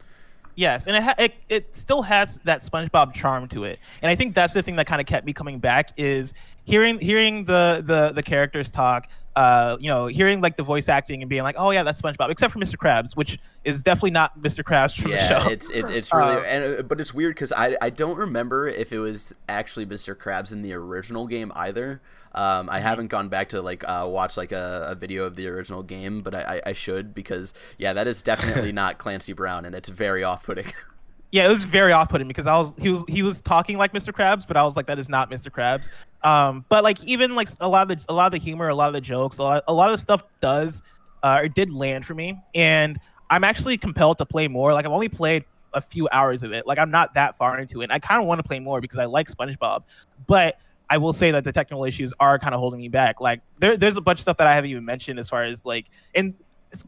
[0.57, 4.15] Yes, and it, ha- it it still has that SpongeBob charm to it, and I
[4.15, 6.33] think that's the thing that kind of kept me coming back is
[6.65, 9.09] hearing hearing the the the characters talk.
[9.37, 12.31] Uh, you know, hearing like the voice acting and being like, oh yeah, that's SpongeBob,
[12.31, 12.77] except for Mr.
[12.77, 14.63] Krabs, which is definitely not Mr.
[14.63, 15.49] Krabs from yeah, the show.
[15.49, 18.17] Yeah, it's it's it's really Uh, and uh, but it's weird because I I don't
[18.17, 20.15] remember if it was actually Mr.
[20.15, 22.01] Krabs in the original game either.
[22.33, 22.71] Um, Mm-hmm.
[22.71, 25.83] I haven't gone back to like uh, watch like a, a video of the original
[25.83, 29.75] game, but I, I, I should because yeah, that is definitely not Clancy Brown, and
[29.75, 30.67] it's very off-putting.
[31.35, 34.13] yeah, it was very off-putting because I was he was he was talking like Mr.
[34.13, 35.51] Krabs, but I was like that is not Mr.
[35.51, 35.89] Krabs.
[36.23, 38.75] Um, but like even like a lot of the a lot of the humor, a
[38.75, 40.85] lot of the jokes, a lot, a lot of the stuff does
[41.25, 44.73] uh, or did land for me, and I'm actually compelled to play more.
[44.73, 46.69] Like I've only played a few hours of it.
[46.69, 47.87] Like I'm not that far into it.
[47.87, 49.83] And I kind of want to play more because I like SpongeBob,
[50.29, 53.21] but I will say that the technical issues are kind of holding me back.
[53.21, 55.65] Like there, there's a bunch of stuff that I haven't even mentioned as far as
[55.65, 56.33] like, and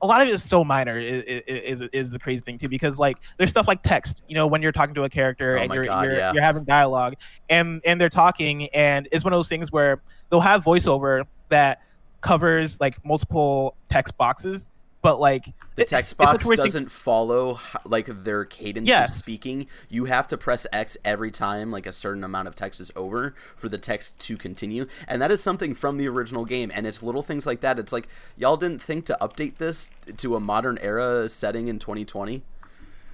[0.03, 0.99] a lot of it is so minor.
[0.99, 2.69] Is, is is the crazy thing too?
[2.69, 4.23] Because like there's stuff like text.
[4.29, 6.33] You know, when you're talking to a character Oh and you're God, you're, yeah.
[6.33, 7.15] you're having dialogue,
[7.49, 11.83] and and they're talking, and it's one of those things where they'll have voiceover that
[12.21, 14.69] covers like multiple text boxes,
[15.07, 19.15] but like The text such box weird thing- doesn't follow like their cadence of Yes.
[19.17, 19.67] speaking.
[19.89, 23.35] You have to press X every time like a certain amount of text is over
[23.57, 24.87] for the text to continue.
[25.07, 27.79] And that is something from the original game and it's little things like that.
[27.79, 32.43] It's like y'all didn't think to update this to a modern era setting in 2020.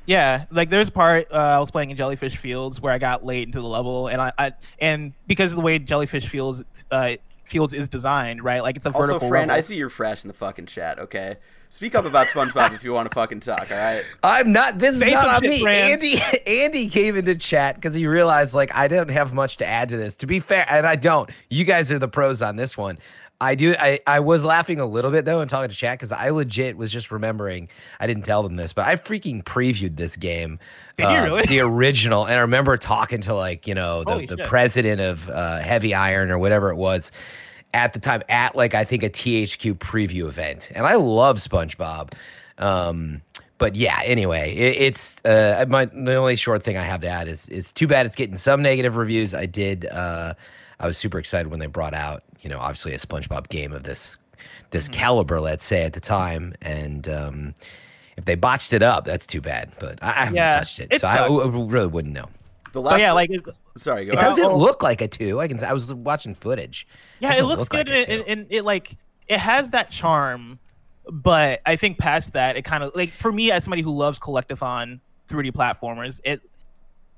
[0.04, 3.24] Yeah, like there's a part uh, I was playing in Jellyfish Fields where I got
[3.24, 7.14] late into the level, and I, I and because of the way Jellyfish Fields uh,
[7.44, 8.62] Fields is designed, right?
[8.62, 9.28] Like it's a Also, vertical.
[9.28, 9.58] Fran, level.
[9.58, 11.36] I see your fresh in the fucking chat, okay?
[11.70, 14.04] Speak up about SpongeBob if you want to fucking talk, all right?
[14.22, 14.78] I'm not.
[14.78, 15.60] This Say is not on shit, me.
[15.62, 15.90] Fran.
[15.92, 19.88] Andy, Andy came into chat because he realized like I didn't have much to add
[19.88, 20.14] to this.
[20.16, 21.30] To be fair, and I don't.
[21.48, 22.98] You guys are the pros on this one.
[23.40, 23.74] I do.
[23.78, 26.76] I, I was laughing a little bit though and talking to chat because I legit
[26.76, 27.68] was just remembering.
[27.98, 30.60] I didn't tell them this, but I freaking previewed this game,
[30.96, 31.42] Did uh, really?
[31.46, 34.46] the original, and I remember talking to like you know the, Holy the shit.
[34.46, 37.12] president of uh, Heavy Iron or whatever it was
[37.74, 42.12] at the time at like I think a THQ preview event, and I love SpongeBob.
[42.58, 43.22] Um,
[43.58, 47.28] but yeah, anyway, it, it's uh, my the only short thing I have to add
[47.28, 49.34] is it's too bad it's getting some negative reviews.
[49.34, 49.86] I did.
[49.86, 50.34] Uh,
[50.80, 53.84] I was super excited when they brought out, you know, obviously a SpongeBob game of
[53.84, 54.18] this
[54.70, 55.00] this Mm-hmm.
[55.00, 57.54] caliber, let's say at the time, and um,
[58.16, 59.72] if they botched it up, that's too bad.
[59.78, 61.52] But I, I haven't Yeah, touched it, it so I, sucks.
[61.52, 62.28] I really wouldn't know.
[62.72, 63.30] The last But yeah, like
[63.76, 64.28] Sorry, go It ahead.
[64.28, 64.58] doesn't oh, oh.
[64.58, 65.40] look like a two.
[65.40, 65.62] I can.
[65.64, 66.86] I was watching footage.
[67.20, 68.96] yeah, it Doesn't looks look good, like and, and, and it like
[69.28, 70.58] it has that charm
[71.10, 74.18] but I think past that, it kind of like for me as somebody who loves
[74.18, 76.40] collectathon 3D platformers, it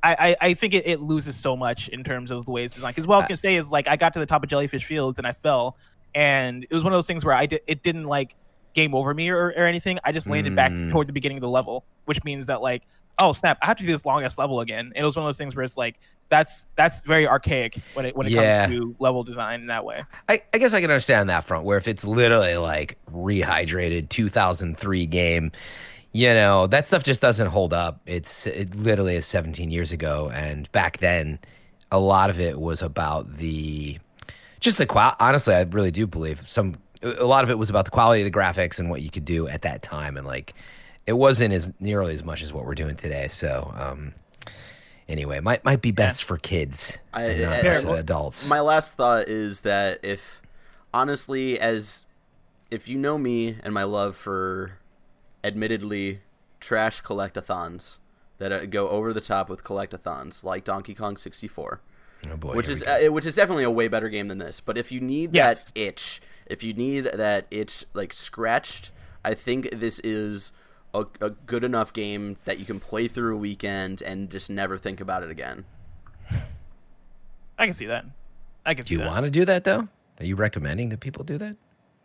[0.07, 2.95] I, I, think it, it loses so much in terms of the way it's designed.
[2.95, 4.51] Because what I was uh, gonna say is like I got to the top of
[4.51, 5.79] Jellyfish Fields and I fell,
[6.15, 8.35] and it was one of those things where I did it didn't like
[8.75, 9.99] game over me or, or anything.
[10.05, 10.57] I just landed mm.
[10.57, 12.83] back toward the beginning of the level, which means that like
[13.19, 14.93] oh snap, I have to do this longest level again.
[14.95, 18.07] And it was one of those things where it's like that's that's very archaic when
[18.07, 18.67] it when it yeah.
[18.67, 20.03] comes to level design in that way.
[20.29, 25.07] I, I guess I can understand that front where if it's literally like rehydrated 2003
[25.07, 25.53] game
[26.13, 30.31] you know that stuff just doesn't hold up it's it literally is 17 years ago
[30.33, 31.41] and back then
[31.91, 33.99] a lot of it was about the
[34.61, 37.85] just the qual honestly i really do believe some a lot of it was about
[37.85, 40.55] the quality of the graphics and what you could do at that time and like
[41.07, 44.15] it wasn't as nearly as much as what we're doing today so um
[45.09, 46.27] anyway might might be best yeah.
[46.27, 50.41] for kids I, not I, adults my last thought is that if
[50.93, 52.07] honestly as
[52.71, 54.79] if you know me and my love for
[55.45, 56.21] admittedly
[56.61, 57.99] trash collectathons
[58.39, 61.81] that uh, go over the top with collectathons like Donkey Kong 64.
[62.31, 64.61] Oh boy, which is uh, which is definitely a way better game than this.
[64.61, 65.65] But if you need yes.
[65.65, 68.91] that itch, if you need that it's like scratched,
[69.25, 70.53] I think this is
[70.93, 74.79] a, a good enough game that you can play through a weekend and just never
[74.79, 75.65] think about it again.
[77.59, 78.05] I can see that.
[78.67, 78.85] I can.
[78.85, 79.89] Do you want to do that though?
[80.21, 81.57] Are you recommending that people do that?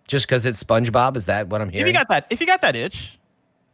[0.08, 1.16] Just because it's SpongeBob?
[1.16, 1.88] Is that what I'm hearing?
[1.88, 3.20] If you got that, if you got that itch,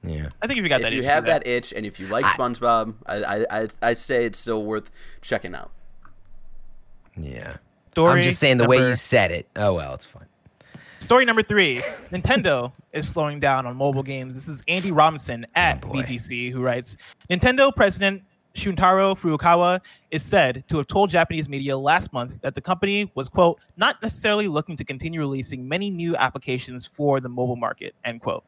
[0.03, 1.85] yeah, I think if you got if that, if you itch, have that itch, and
[1.85, 5.71] if you like SpongeBob, I I I say it's still worth checking out.
[7.17, 7.57] Yeah,
[7.91, 9.47] Story I'm just saying the number, way you said it.
[9.55, 10.27] Oh well, it's fine.
[11.05, 14.33] Story number three: Nintendo is slowing down on mobile games.
[14.33, 16.97] This is Andy Robinson at oh VGC who writes:
[17.29, 18.23] Nintendo president
[18.55, 23.29] Shuntaro Furukawa is said to have told Japanese media last month that the company was,
[23.29, 28.21] quote, not necessarily looking to continue releasing many new applications for the mobile market, end
[28.21, 28.43] quote.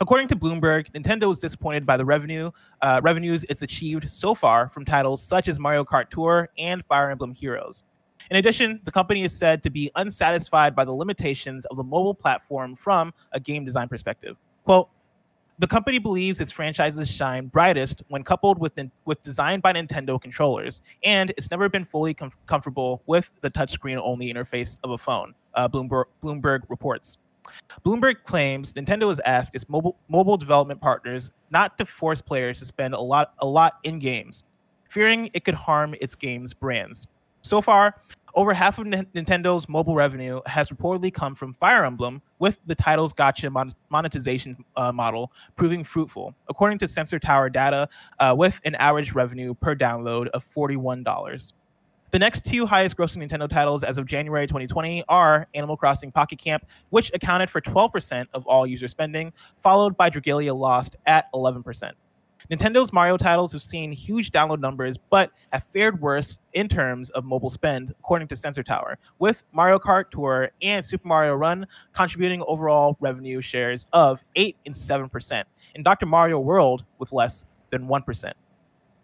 [0.00, 4.68] According to Bloomberg, Nintendo is disappointed by the revenue uh, revenues it's achieved so far
[4.68, 7.82] from titles such as Mario Kart Tour and Fire Emblem Heroes.
[8.30, 12.14] In addition, the company is said to be unsatisfied by the limitations of the mobile
[12.14, 14.36] platform from a game design perspective.
[14.64, 14.88] Quote,
[15.60, 20.82] the company believes its franchises shine brightest when coupled with, with designed by Nintendo controllers,
[21.02, 25.34] and it's never been fully com- comfortable with the touchscreen only interface of a phone,
[25.54, 27.18] uh, Bloomberg, Bloomberg reports.
[27.84, 32.66] Bloomberg claims Nintendo has asked its mobile mobile development partners not to force players to
[32.66, 34.44] spend a lot a lot in games,
[34.88, 37.08] fearing it could harm its games brands.
[37.40, 38.02] So far,
[38.34, 42.74] over half of N- Nintendo's mobile revenue has reportedly come from Fire Emblem, with the
[42.74, 47.88] title's gacha mon- monetization uh, model proving fruitful, according to Sensor Tower data,
[48.20, 51.52] uh, with an average revenue per download of $41.
[52.10, 56.38] The next two highest grossing Nintendo titles as of January 2020 are Animal Crossing Pocket
[56.38, 61.92] Camp, which accounted for 12% of all user spending, followed by Dragalia Lost at 11%.
[62.50, 67.26] Nintendo's Mario titles have seen huge download numbers, but have fared worse in terms of
[67.26, 72.42] mobile spend, according to Sensor Tower, with Mario Kart Tour and Super Mario Run contributing
[72.46, 76.06] overall revenue shares of 8 and 7%, and Dr.
[76.06, 78.32] Mario World with less than 1%.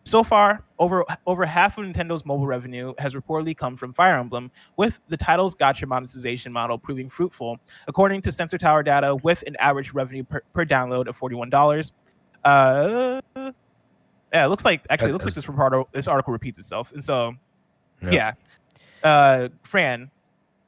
[0.06, 4.50] So far, over over half of Nintendo's mobile revenue has reportedly come from Fire Emblem,
[4.76, 9.56] with the title's gacha monetization model proving fruitful, according to Sensor Tower data, with an
[9.60, 11.92] average revenue per, per download of forty-one dollars.
[12.44, 16.92] Uh, yeah, it looks like actually it looks like this report, this article repeats itself,
[16.92, 17.34] and so
[18.02, 18.32] yeah.
[19.02, 20.10] Uh, Fran,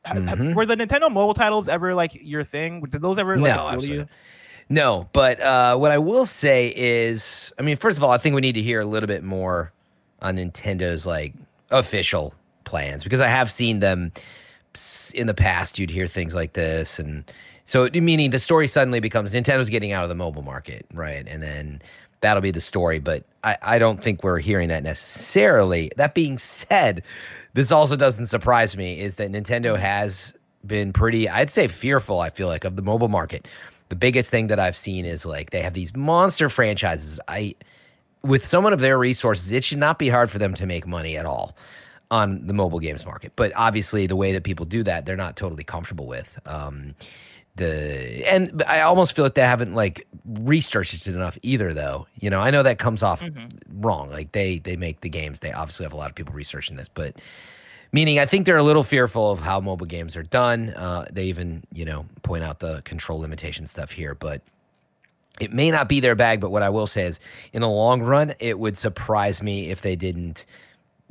[0.04, 0.52] mm-hmm.
[0.54, 2.82] were the Nintendo mobile titles ever like your thing?
[2.82, 4.06] Did those ever like, no, you?
[4.68, 8.34] No, but uh, what I will say is, I mean, first of all, I think
[8.34, 9.72] we need to hear a little bit more
[10.22, 11.34] on Nintendo's like
[11.70, 12.34] official
[12.64, 14.12] plans because I have seen them
[15.14, 15.78] in the past.
[15.78, 17.24] You'd hear things like this, and
[17.66, 21.26] so meaning the story suddenly becomes Nintendo's getting out of the mobile market, right?
[21.28, 21.82] And then
[22.20, 22.98] that'll be the story.
[22.98, 25.92] But I, I don't think we're hearing that necessarily.
[25.96, 27.02] That being said,
[27.52, 30.32] this also doesn't surprise me is that Nintendo has
[30.66, 32.20] been pretty, I'd say, fearful.
[32.20, 33.46] I feel like of the mobile market
[33.88, 37.20] the biggest thing that I've seen is like they have these monster franchises.
[37.28, 37.54] I
[38.22, 41.16] with someone of their resources, it should not be hard for them to make money
[41.16, 41.56] at all
[42.10, 43.32] on the mobile games market.
[43.36, 46.38] But obviously, the way that people do that, they're not totally comfortable with.
[46.46, 46.94] Um,
[47.56, 51.74] the and I almost feel like they haven't like researched it enough either.
[51.74, 53.46] Though you know, I know that comes off mm-hmm.
[53.80, 54.10] wrong.
[54.10, 56.88] Like they they make the games, they obviously have a lot of people researching this,
[56.92, 57.16] but
[57.92, 60.70] Meaning, I think they're a little fearful of how mobile games are done.
[60.70, 64.42] Uh, they even, you know, point out the control limitation stuff here, but
[65.40, 66.40] it may not be their bag.
[66.40, 67.20] But what I will say is,
[67.52, 70.46] in the long run, it would surprise me if they didn't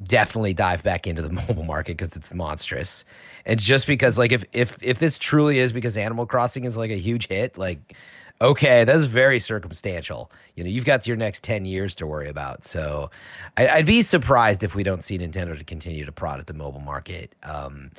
[0.03, 3.05] definitely dive back into the mobile market because it's monstrous.
[3.45, 6.91] And just because like if if if this truly is because Animal Crossing is like
[6.91, 7.95] a huge hit, like
[8.41, 10.29] okay, that's very circumstantial.
[10.55, 12.65] You know, you've got your next 10 years to worry about.
[12.65, 13.09] So
[13.57, 16.53] I, would be surprised if we don't see Nintendo to continue to prod at the
[16.53, 17.33] mobile market.
[17.43, 17.91] Um,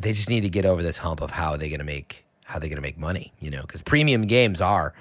[0.00, 2.22] they just need to get over this hump of how are they're going to make
[2.44, 4.94] how they're going to make money, you know, because premium games are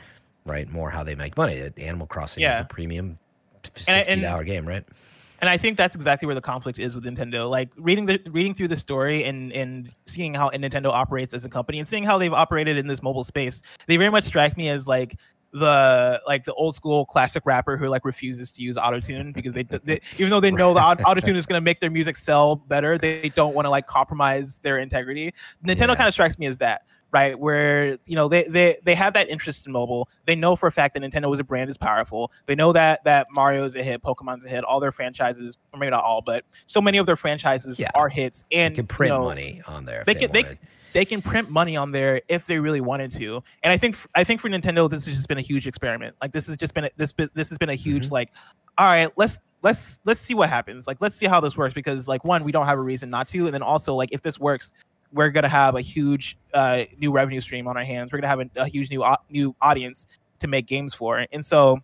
[0.45, 1.69] right more how they make money.
[1.77, 2.55] Animal Crossing yeah.
[2.55, 3.19] is a premium
[3.75, 4.85] 60 hour game, right?
[5.45, 7.47] And I think that's exactly where the conflict is with Nintendo.
[7.47, 11.49] Like reading the reading through the story and and seeing how Nintendo operates as a
[11.49, 14.69] company and seeing how they've operated in this mobile space, they very much strike me
[14.69, 15.15] as like
[15.53, 19.61] the like the old school classic rapper who like refuses to use autotune because they,
[19.61, 22.97] they even though they know the autotune is going to make their music sell better,
[22.97, 25.31] they don't want to like compromise their integrity.
[25.63, 25.95] Nintendo yeah.
[25.95, 27.39] kind of strikes me as that right?
[27.39, 30.09] Where you know they they they have that interest in mobile.
[30.25, 32.29] They know for a fact that Nintendo as a brand is powerful.
[32.45, 34.65] They know that that Mario's a hit, Pokemon's a hit.
[34.65, 37.87] All their franchises, or maybe not all, but so many of their franchises yeah.
[37.95, 38.43] are hits.
[38.51, 40.03] And they can print you know, money on there.
[40.05, 40.59] They, they can they
[40.91, 43.41] they can print money on there if they really wanted to.
[43.63, 46.17] And I think I think for Nintendo, this has just been a huge experiment.
[46.21, 48.13] Like this has just been a, this this has been a huge mm-hmm.
[48.13, 48.31] like,
[48.77, 50.85] all right, let's let's let's see what happens.
[50.85, 53.29] Like let's see how this works because like one, we don't have a reason not
[53.29, 54.73] to, and then also like if this works,
[55.15, 58.11] we're going to have a huge uh, new revenue stream on our hands.
[58.11, 60.07] We're going to have a, a, huge new uh, new audience
[60.39, 61.25] to make games for.
[61.31, 61.79] And so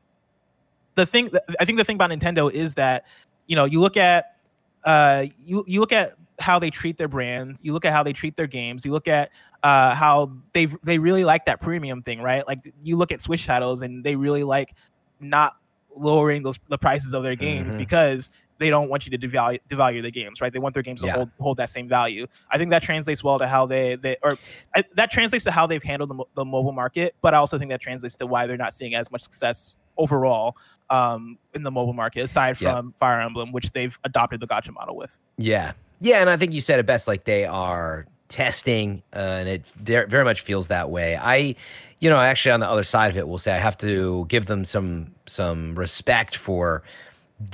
[0.95, 3.07] the thing I think the thing about Nintendo is that
[3.47, 4.35] you know you look at
[4.83, 8.13] uh, you you look at how they treat their brands, you look at how they
[8.13, 9.31] treat their games, you look at
[9.63, 12.45] uh, how they they really like that premium thing, right?
[12.45, 14.75] Like you look at Switch titles and they really like
[15.21, 15.55] not
[15.95, 17.77] lowering those the prices of their games mm-hmm.
[17.77, 18.29] because
[18.61, 20.53] they don't want you to devalue devalue the games, right?
[20.53, 22.27] They want their games to hold hold that same value.
[22.51, 24.37] I think that translates well to how they they or
[24.75, 27.71] I, that translates to how they've handled the, the mobile market, but I also think
[27.71, 30.55] that translates to why they're not seeing as much success overall
[30.91, 32.99] um, in the mobile market, aside from yeah.
[32.99, 35.17] Fire Emblem, which they've adopted the gacha model with.
[35.37, 37.07] Yeah, yeah, and I think you said it best.
[37.07, 41.17] Like they are testing, uh, and it very much feels that way.
[41.17, 41.55] I
[41.99, 44.45] you know, actually on the other side of it, we'll say I have to give
[44.45, 46.83] them some some respect for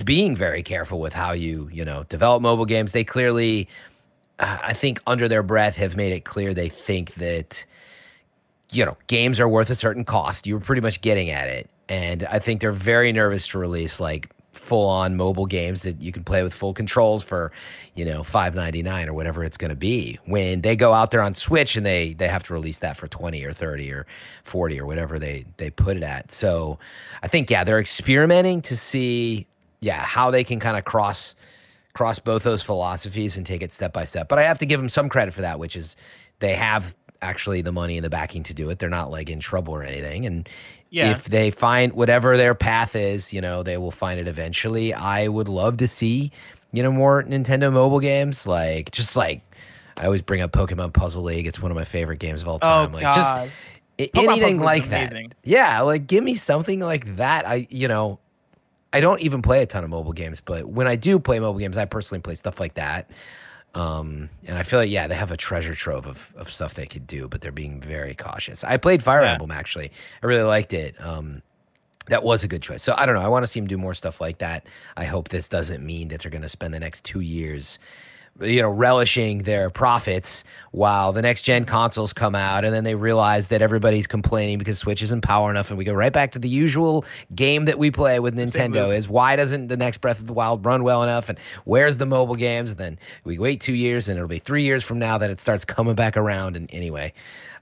[0.04, 2.92] being very careful with how you you know develop mobile games.
[2.92, 3.68] They clearly,
[4.40, 7.64] uh, I think, under their breath, have made it clear they think that
[8.72, 10.48] you know games are worth a certain cost.
[10.48, 14.00] You were pretty much getting at it, and I think they're very nervous to release
[14.00, 17.52] like full on mobile games that you can play with full controls for,
[17.96, 20.20] you know, five ninety nine or whatever it's going to be.
[20.26, 23.08] When they go out there on Switch and they they have to release that for
[23.08, 24.06] twenty or thirty or
[24.44, 26.32] forty or whatever they they put it at.
[26.32, 26.80] So,
[27.24, 29.48] I think yeah, they're experimenting to see
[29.82, 31.36] yeah, how they can kind of cross
[31.94, 34.30] cross both those philosophies and take it step by step.
[34.30, 35.96] But I have to give them some credit for that, which is
[36.40, 38.78] they have actually the money and the backing to do it.
[38.78, 40.26] They're not like in trouble or anything.
[40.28, 40.48] And
[40.92, 41.12] yeah.
[41.12, 44.94] if they find whatever their path is, you know, they will find it eventually.
[44.94, 46.32] I would love to see,
[46.72, 48.46] you know, more Nintendo mobile games.
[48.46, 49.42] Like just like
[49.98, 51.48] I always bring up Pokemon Puzzle League.
[51.48, 52.92] It's one of my favorite games of all oh, time.
[52.92, 53.16] Oh, like God.
[53.16, 55.14] just Pokemon anything like that.
[55.44, 57.48] Yeah, like give me something like that.
[57.48, 58.20] I you know,
[58.94, 61.60] I don't even play a ton of mobile games, but when I do play mobile
[61.60, 63.12] games, I personally play stuff like that.
[63.76, 66.88] Um, and I feel like yeah, they have a treasure trove of, of stuff they
[66.88, 68.64] could do, but they're being very cautious.
[68.64, 69.34] I played Fire yeah.
[69.34, 69.92] Emblem actually.
[70.24, 71.00] I really liked it.
[71.04, 71.42] Um,
[72.08, 72.82] that was a good choice.
[72.82, 73.22] So I don't know.
[73.22, 74.66] I want to see them do more stuff like that.
[74.96, 77.80] I hope this doesn't mean that they're going to spend the next two years
[78.42, 82.96] you know, relishing their profits while the next gen consoles come out, and then they
[82.96, 86.40] realize that everybody's complaining because Switch isn't power enough, and we go right back to
[86.40, 90.28] the usual game that we play with Nintendo: is why doesn't the next Breath of
[90.28, 92.72] the Wild run well enough, and where's the mobile games?
[92.72, 95.42] And then we wait two years, and it'll be three years from now that it
[95.42, 96.56] starts coming back around.
[96.56, 97.14] And anyway,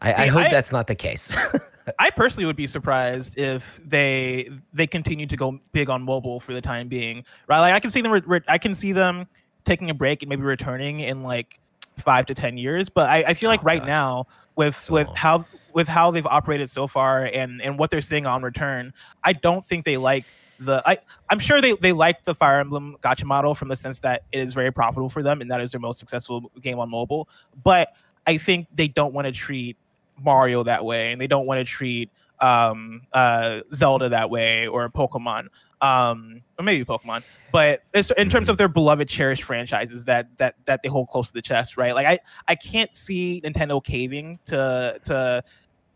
[0.02, 1.38] I, See, I hope I, that's not the case.
[2.00, 6.54] I personally would be surprised if they they continue to go big on mobile for
[6.54, 7.60] the time being, right?
[7.60, 9.28] Like I can see them, I can see them
[9.66, 11.60] taking a break and maybe returning in like
[11.98, 12.90] five to ten years.
[12.90, 15.16] But I, I feel like oh, right now with so with long.
[15.16, 19.34] how with how they've operated so far and and what they're seeing on return, I
[19.34, 20.26] don't think they like
[20.60, 20.98] the I
[21.30, 24.40] I'm sure they they like the Fire Emblem gacha model from the sense that it
[24.40, 27.28] is very profitable for them and that is their most successful game on mobile.
[27.64, 27.94] But
[28.26, 29.78] I think they don't want to treat
[30.24, 34.90] Mario that way and they don't want to treat um uh Zelda that way or
[34.90, 35.48] Pokemon
[35.82, 37.24] um, or maybe Pokemon.
[37.52, 37.84] But
[38.18, 41.42] in terms of their beloved, cherished franchises that that that they hold close to the
[41.42, 41.96] chest, right?
[41.96, 45.44] Like I I can't see Nintendo caving to to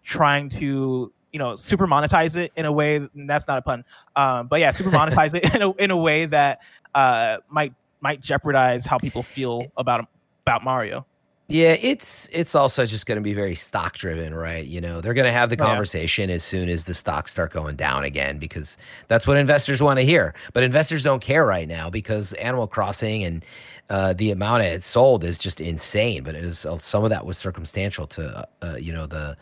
[0.04, 3.84] trying to you know super monetize it in a way that's not a pun
[4.16, 6.60] um, but yeah super monetize it in a, in a way that
[6.96, 10.08] uh, might might jeopardize how people feel about
[10.46, 11.06] about mario
[11.52, 14.64] Yeah, it's it's also just going to be very stock driven, right?
[14.66, 15.72] You know, they're going to have the Oh, yeah.
[15.72, 18.78] conversation as soon as the stocks start going down again because
[19.08, 20.36] that's what investors want to hear.
[20.54, 23.44] But investors don't care right now because Animal Crossing and
[23.90, 26.24] uh, the amount it sold is just insane.
[26.24, 29.36] But it was uh, some of that was circumstantial to uh, you know the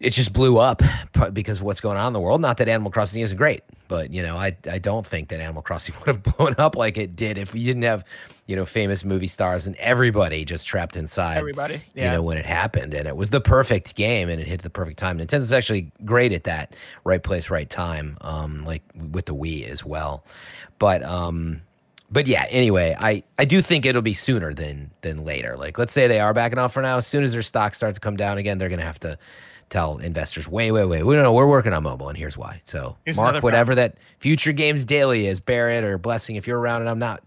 [0.00, 0.82] it just blew up
[1.32, 2.40] because of what's going on in the world.
[2.40, 5.62] Not that Animal Crossing isn't great, but you know, I I don't think that Animal
[5.62, 8.04] Crossing would have blown up like it did if we didn't have
[8.52, 11.38] you know famous movie stars and everybody just trapped inside.
[11.38, 12.04] Everybody, yeah.
[12.04, 14.68] You know when it happened, and it was the perfect game, and it hit the
[14.68, 15.16] perfect time.
[15.16, 19.86] Nintendo's actually great at that, right place, right time, um, like with the Wii as
[19.86, 20.26] well.
[20.78, 21.62] But um,
[22.10, 25.56] but yeah, anyway, I, I do think it'll be sooner than than later.
[25.56, 26.98] Like let's say they are backing off for now.
[26.98, 29.18] As soon as their stock starts to come down again, they're gonna have to
[29.70, 32.60] tell investors, wait, wait, wait, we don't know, we're working on mobile, and here's why.
[32.64, 36.82] So Here's mark whatever that future games daily is, Barrett or Blessing, if you're around
[36.82, 37.26] and I'm not,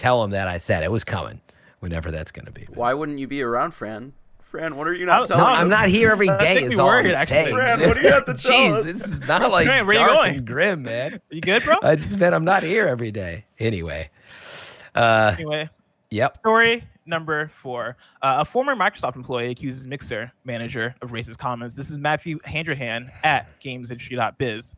[0.00, 1.40] tell them that I said it was coming,
[1.80, 2.66] whenever that's gonna be.
[2.72, 4.12] Why wouldn't you be around, Fran?
[4.40, 6.32] Fran, what are you not no, telling No, I'm not here every day.
[6.34, 6.62] I day.
[6.64, 7.36] Is all were I'm here, actually.
[7.36, 7.54] saying.
[7.54, 8.84] Fran, what do you have to tell Jeez, us?
[8.84, 10.36] this is not like Grant, where you dark going?
[10.38, 11.20] and grim, man.
[11.30, 11.76] You good, bro?
[11.82, 13.44] I just meant I'm not here every day.
[13.60, 14.10] Anyway,
[14.96, 15.68] uh, anyway,
[16.10, 16.34] yep.
[16.36, 17.96] Story number four.
[18.22, 21.74] Uh, a former Microsoft employee accuses Mixer manager of racist comments.
[21.74, 24.74] This is Matthew Handrahan at gamesindustry.biz.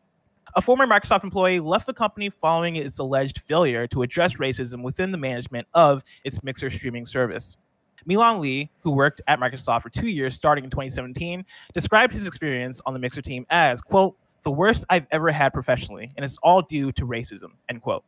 [0.54, 5.10] A former Microsoft employee left the company following its alleged failure to address racism within
[5.10, 7.56] the management of its Mixer streaming service.
[8.04, 12.80] Milan Lee, who worked at Microsoft for two years starting in 2017, described his experience
[12.84, 16.62] on the Mixer team as, quote, the worst I've ever had professionally, and it's all
[16.62, 18.04] due to racism, end quote.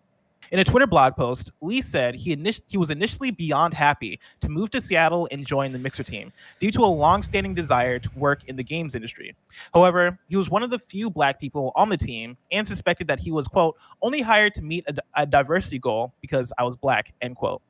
[0.50, 4.48] In a Twitter blog post, Lee said he, init- he was initially beyond happy to
[4.48, 8.44] move to Seattle and join the Mixer team due to a long-standing desire to work
[8.44, 9.34] in the games industry.
[9.72, 13.18] However, he was one of the few black people on the team and suspected that
[13.18, 17.36] he was, quote, only hired to meet a, diversity goal because I was black, end
[17.36, 17.62] quote.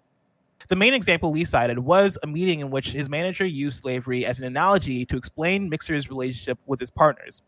[0.68, 4.40] The main example Lee cited was a meeting in which his manager used slavery as
[4.40, 7.42] an analogy to explain Mixer's relationship with his partners.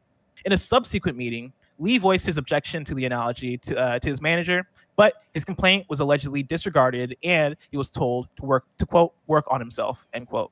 [0.44, 4.20] In a subsequent meeting, Lee voiced his objection to the analogy to, uh, to his
[4.20, 4.66] manager,
[4.96, 9.44] but his complaint was allegedly disregarded and he was told to work to quote work
[9.48, 10.50] on himself end quote.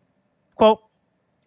[0.57, 0.81] Quote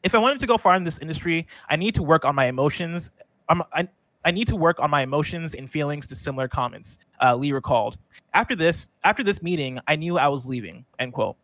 [0.04, 2.46] if i wanted to go far in this industry i need to work on my
[2.46, 3.10] emotions
[3.50, 3.88] um, I,
[4.26, 7.98] I need to work on my emotions and feelings to similar comments uh, lee recalled.
[8.34, 11.38] After this after this meeting i knew i was leaving end quote.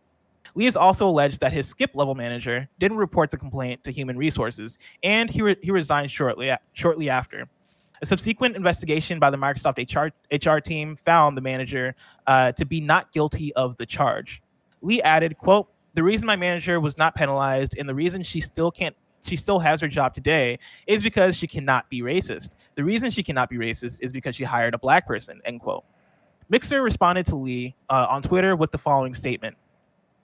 [0.55, 4.17] Lee has also alleged that his skip level manager didn't report the complaint to human
[4.17, 7.47] resources and he, re- he resigned shortly shortly after
[8.03, 11.95] a subsequent investigation by the Microsoft HR, HR team found the manager
[12.27, 14.41] uh, to be not guilty of the charge.
[14.81, 18.69] Lee added, quote, the reason my manager was not penalized and the reason she still
[18.69, 18.95] can't
[19.25, 22.55] she still has her job today is because she cannot be racist.
[22.75, 25.85] The reason she cannot be racist is because she hired a black person, end quote.
[26.49, 29.55] Mixer responded to Lee uh, on Twitter with the following statement.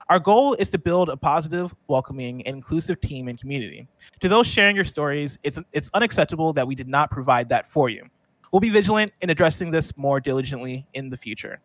[0.09, 3.87] Our goal is to build a positive, welcoming, and inclusive team and community.
[4.21, 7.89] To those sharing your stories, it's it's unacceptable that we did not provide that for
[7.89, 8.03] you.
[8.51, 11.61] We'll be vigilant in addressing this more diligently in the future.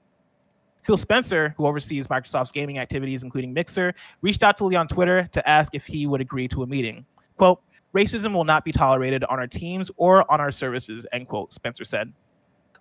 [0.83, 5.27] Phil Spencer, who oversees Microsoft's gaming activities, including Mixer, reached out to Lee on Twitter
[5.33, 7.07] to ask if he would agree to a meeting.
[7.39, 7.63] Quote,
[7.95, 11.85] racism will not be tolerated on our teams or on our services, end quote, Spencer
[11.85, 12.13] said.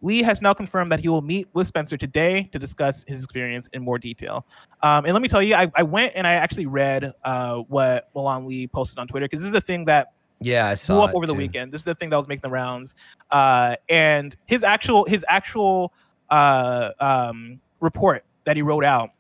[0.04, 3.70] Lee has now confirmed that he will meet with Spencer today to discuss his experience
[3.72, 4.46] in more detail.
[4.82, 8.10] Um, and let me tell you, I, I went and I actually read uh, what
[8.14, 11.04] Milan Lee posted on Twitter because this is a thing that Yeah, I saw blew
[11.04, 11.72] up over the weekend.
[11.72, 12.96] This is the thing that was making the rounds.
[13.32, 15.94] Uh, and his actual his actual
[16.30, 19.12] uh, um, report that he wrote out,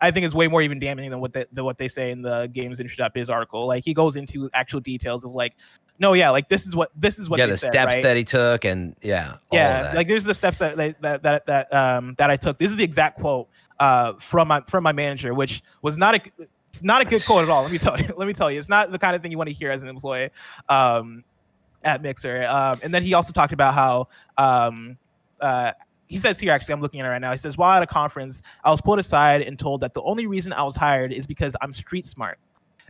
[0.00, 2.22] I think is way more even damning than what they, than what they say in
[2.22, 3.66] the games industry.biz article.
[3.66, 5.54] Like he goes into actual details of like,
[6.00, 8.02] no, yeah, like this is what this is what yeah, the said, steps right?
[8.02, 11.74] that he took, and yeah, all yeah like there's the steps that that that that
[11.74, 12.58] um that i took.
[12.58, 13.48] This is the exact quote
[13.78, 16.20] uh from my from my manager which was not a
[16.68, 18.58] it's not a good quote at all let me tell you let me tell you.
[18.58, 20.30] It's not the kind of thing you want to hear as an employee
[20.70, 21.22] um
[21.84, 22.44] at mixer.
[22.46, 24.96] Um and then he also talked about how um
[25.40, 25.72] uh
[26.06, 27.86] he says here actually i'm looking at it right now he says while at a
[27.86, 31.26] conference i was pulled aside and told that the only reason i was hired is
[31.26, 32.38] because i'm street smart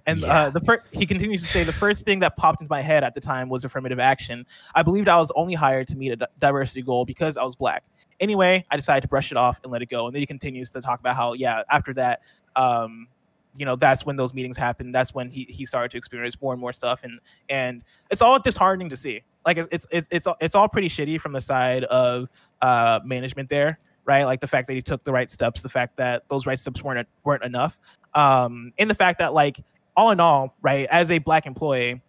[0.07, 0.27] and Yeah.
[0.43, 3.05] uh, the fir- he continues to say the first thing that popped into my head
[3.05, 4.47] at the time was affirmative action.
[4.75, 7.85] I believed I was only hired to meet a diversity goal because I was black.
[8.21, 10.07] Anyway, I decided to brush it off and let it go.
[10.07, 12.21] And then he continues to talk about how, yeah, after that,
[12.57, 13.09] um,
[13.57, 14.95] you know, that's when those meetings happened.
[14.95, 18.39] That's when he, he started to experience more and more stuff, and and it's all
[18.39, 19.23] disheartening to see.
[19.45, 22.29] Like it's it's it's it's all, it's all pretty shitty from the side of
[22.63, 24.23] uh, management there, right?
[24.23, 26.85] Like the fact that he took the right steps, the fact that those right steps
[26.85, 27.81] weren't weren't enough,
[28.15, 29.59] um, and the fact that like
[30.01, 32.01] all in all, right, as a black employee,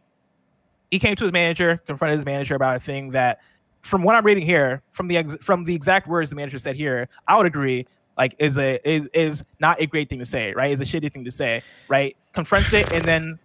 [0.92, 3.40] he came to his manager, confronted his manager about a thing that,
[3.82, 6.78] from what I'm reading here, from the ex- from the exact words the manager said
[6.78, 7.86] here, I would agree.
[8.18, 10.72] like is a is is not a great thing to say, right?
[10.72, 12.16] Is a shitty thing to say, right?
[12.34, 13.40] Confronts it and then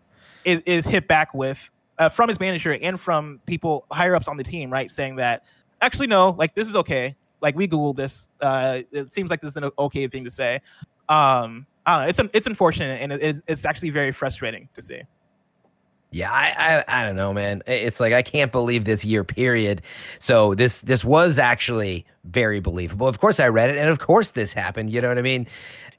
[0.44, 4.36] is, is hit back with uh, from his manager and from people higher ups on
[4.36, 5.44] the team, right, saying that
[5.80, 7.16] actually no, like this is okay.
[7.40, 8.28] Like we googled this.
[8.40, 10.60] Uh, it seems like this is an okay thing to say.
[11.08, 12.08] Um, I don't know.
[12.08, 15.02] It's it's unfortunate and it, it's actually very frustrating to see.
[16.12, 17.62] Yeah, I, I I don't know, man.
[17.66, 19.82] It's like I can't believe this year period.
[20.18, 23.06] So this this was actually very believable.
[23.08, 24.90] Of course, I read it, and of course, this happened.
[24.90, 25.46] You know what I mean?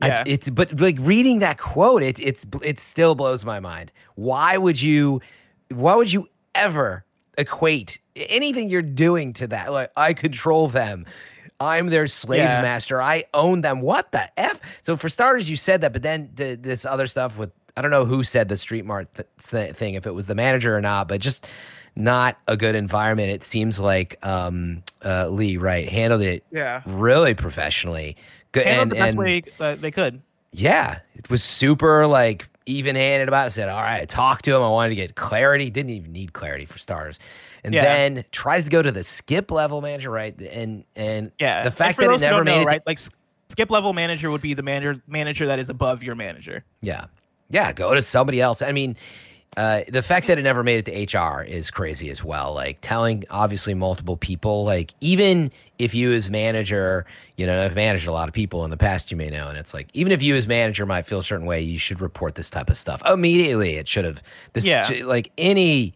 [0.01, 0.23] Yeah.
[0.25, 3.91] I, it's but like reading that quote, it it's it still blows my mind.
[4.15, 5.21] Why would you?
[5.69, 7.05] Why would you ever
[7.37, 9.71] equate anything you're doing to that?
[9.71, 11.05] Like I control them.
[11.59, 12.61] I'm their slave yeah.
[12.61, 13.01] master.
[13.01, 13.81] I own them.
[13.81, 14.61] What the f?
[14.83, 17.91] So for starters, you said that, but then the, this other stuff with I don't
[17.91, 21.07] know who said the street mart th- thing, if it was the manager or not,
[21.07, 21.45] but just
[21.95, 23.29] not a good environment.
[23.29, 26.81] It seems like um, uh, Lee, right, handled it yeah.
[26.85, 28.17] really professionally.
[28.51, 30.21] Good handled and, the best and, way uh, they could.
[30.51, 33.51] Yeah, it was super like even handed about it.
[33.51, 34.63] Said, all right, I talked to him.
[34.63, 35.69] I wanted to get clarity.
[35.69, 37.19] Didn't even need clarity for stars.
[37.63, 37.83] And yeah.
[37.83, 40.39] then tries to go to the skip level manager, right?
[40.39, 42.99] And and yeah, the fact that it never made know, it right, like
[43.49, 46.63] skip level manager would be the manager manager that is above your manager.
[46.81, 47.05] Yeah,
[47.49, 48.61] yeah, go to somebody else.
[48.61, 48.95] I mean,
[49.57, 52.53] uh, the fact that it never made it to HR is crazy as well.
[52.53, 58.05] Like telling obviously multiple people, like even if you as manager, you know, I've managed
[58.05, 60.21] a lot of people in the past, you may know, and it's like even if
[60.21, 63.01] you as manager might feel a certain way, you should report this type of stuff
[63.07, 63.77] immediately.
[63.77, 64.21] It should have
[64.53, 64.87] this, yeah.
[65.05, 65.95] like any,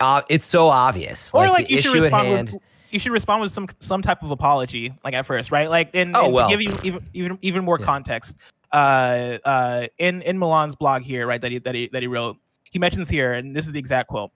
[0.00, 1.32] uh, it's so obvious.
[1.32, 4.30] Or like, like you should respond with you should respond with some some type of
[4.30, 5.68] apology, like at first, right?
[5.68, 6.48] Like, and, oh, and well.
[6.48, 7.86] to give you even even even more yeah.
[7.86, 8.38] context,
[8.72, 12.36] uh, uh, in in Milan's blog here, right, that he that he that he wrote,
[12.70, 14.30] he mentions here, and this is the exact quote: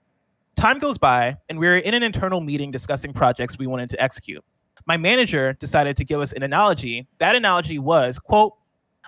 [0.55, 4.01] "Time goes by, and we are in an internal meeting discussing projects we wanted to
[4.01, 4.43] execute.
[4.85, 7.07] My manager decided to give us an analogy.
[7.19, 8.53] That analogy was, quote,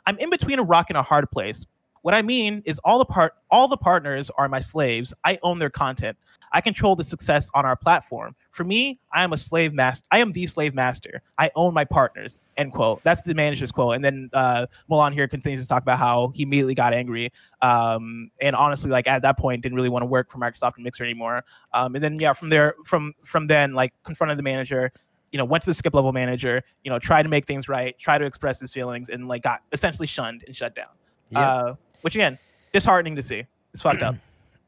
[0.05, 1.65] I'm in between a rock and a hard place.
[2.03, 5.13] What I mean is all the part all the partners are my slaves.
[5.23, 6.17] I own their content.
[6.53, 8.35] I control the success on our platform.
[8.51, 10.05] For me, I am a slave master.
[10.11, 11.21] I am the slave master.
[11.39, 12.41] I own my partners.
[12.57, 13.01] End quote.
[13.03, 13.95] That's the manager's quote.
[13.95, 17.31] And then uh, Milan here continues to talk about how he immediately got angry.
[17.61, 20.83] Um, and honestly, like at that point, didn't really want to work for Microsoft and
[20.83, 21.43] Mixer anymore.
[21.73, 24.91] Um, and then yeah, from there, from from then, like confronted the manager.
[25.31, 26.61] You know, went to the skip level manager.
[26.83, 29.61] You know, tried to make things right, tried to express his feelings, and like got
[29.71, 30.89] essentially shunned and shut down.
[31.31, 31.41] Yep.
[31.41, 31.73] Uh,
[32.03, 32.37] which again,
[32.71, 33.45] disheartening to see.
[33.73, 34.15] It's fucked up.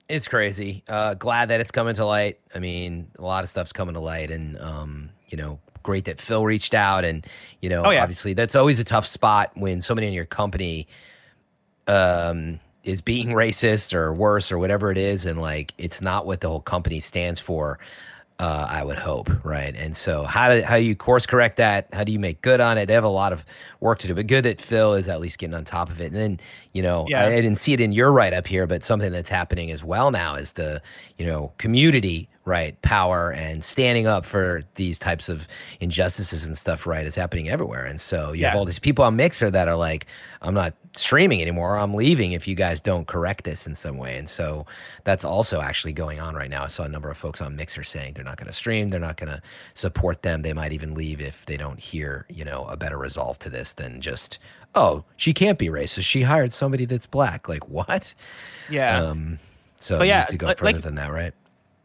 [0.07, 0.83] It's crazy.
[0.87, 2.39] Uh, glad that it's coming to light.
[2.53, 6.21] I mean, a lot of stuff's coming to light, and um, you know, great that
[6.21, 7.25] Phil reached out, and
[7.59, 8.03] you know, oh, yeah.
[8.03, 10.87] obviously that's always a tough spot when somebody in your company
[11.87, 16.41] um, is being racist or worse or whatever it is, and like it's not what
[16.41, 17.79] the whole company stands for.
[18.37, 19.73] Uh, I would hope, right?
[19.73, 21.87] And so, how do how do you course correct that?
[21.93, 22.87] How do you make good on it?
[22.87, 23.45] They have a lot of
[23.79, 26.11] work to do, but good that Phil is at least getting on top of it.
[26.11, 26.39] And then,
[26.73, 27.23] you know, yeah.
[27.23, 29.85] I, I didn't see it in your write up here, but something that's happening as
[29.85, 30.81] well now is the
[31.17, 35.47] you know community right power and standing up for these types of
[35.79, 37.85] injustices and stuff right is happening everywhere.
[37.85, 38.49] And so you yeah.
[38.49, 40.05] have all these people on mixer that are like
[40.43, 41.77] i'm not streaming anymore.
[41.77, 44.17] I'm leaving if you guys don't correct this in some way.
[44.17, 44.65] And so
[45.03, 46.63] that's also actually going on right now.
[46.63, 48.99] I saw a number of folks on mixer saying they're not going to stream they're
[48.99, 49.41] not going to
[49.73, 50.43] support them.
[50.43, 53.73] They might even leave if they don't hear you know a better resolve to this
[53.73, 54.37] than just
[54.75, 56.03] oh she can't be racist.
[56.03, 57.49] She hired somebody that's black.
[57.49, 58.13] Like what?
[58.69, 59.01] Yeah.
[59.01, 59.39] Um
[59.77, 61.33] so but yeah, to go like, further than that right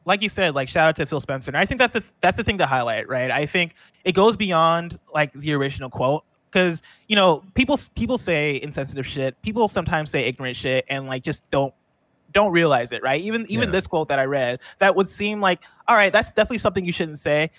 [0.05, 1.51] like you said, like shout out to Phil Spencer.
[1.51, 3.31] And I think that's a that's the thing to highlight, right?
[3.31, 3.75] I think
[4.05, 9.41] it goes beyond like the original quote because you know people people say insensitive shit.
[9.43, 11.75] People sometimes say ignorant shit and like just don't
[12.33, 13.21] don't realize it, right?
[13.21, 13.73] Even even yeah.
[13.73, 16.93] this quote that I read that would seem like all right, that's definitely something you
[16.93, 17.51] shouldn't say.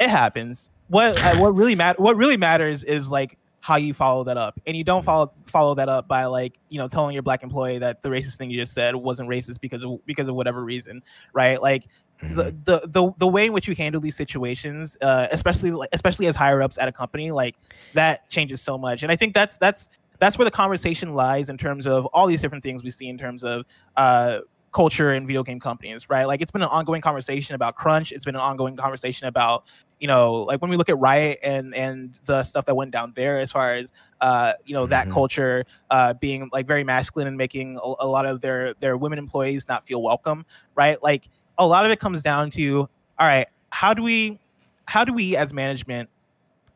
[0.00, 0.70] It happens.
[0.88, 4.60] What uh, what really matter what really matters is like how you follow that up
[4.66, 7.78] and you don't follow follow that up by like you know telling your black employee
[7.78, 11.00] that the racist thing you just said wasn't racist because of because of whatever reason
[11.32, 11.84] right like
[12.20, 12.34] mm-hmm.
[12.34, 16.26] the, the the the way in which you handle these situations uh especially like especially
[16.26, 17.54] as higher ups at a company like
[17.94, 21.56] that changes so much and i think that's that's that's where the conversation lies in
[21.56, 23.64] terms of all these different things we see in terms of
[23.96, 24.40] uh
[24.72, 26.24] culture and video game companies, right?
[26.24, 28.10] Like it's been an ongoing conversation about crunch.
[28.10, 29.68] It's been an ongoing conversation about
[30.02, 33.12] you know, like when we look at Riot and and the stuff that went down
[33.14, 35.12] there, as far as uh, you know, that mm-hmm.
[35.12, 39.16] culture uh, being like very masculine and making a, a, lot of their their women
[39.16, 40.44] employees not feel welcome,
[40.74, 41.00] right?
[41.04, 44.40] Like a lot of it comes down to, all right, how do we,
[44.88, 46.10] how do we as management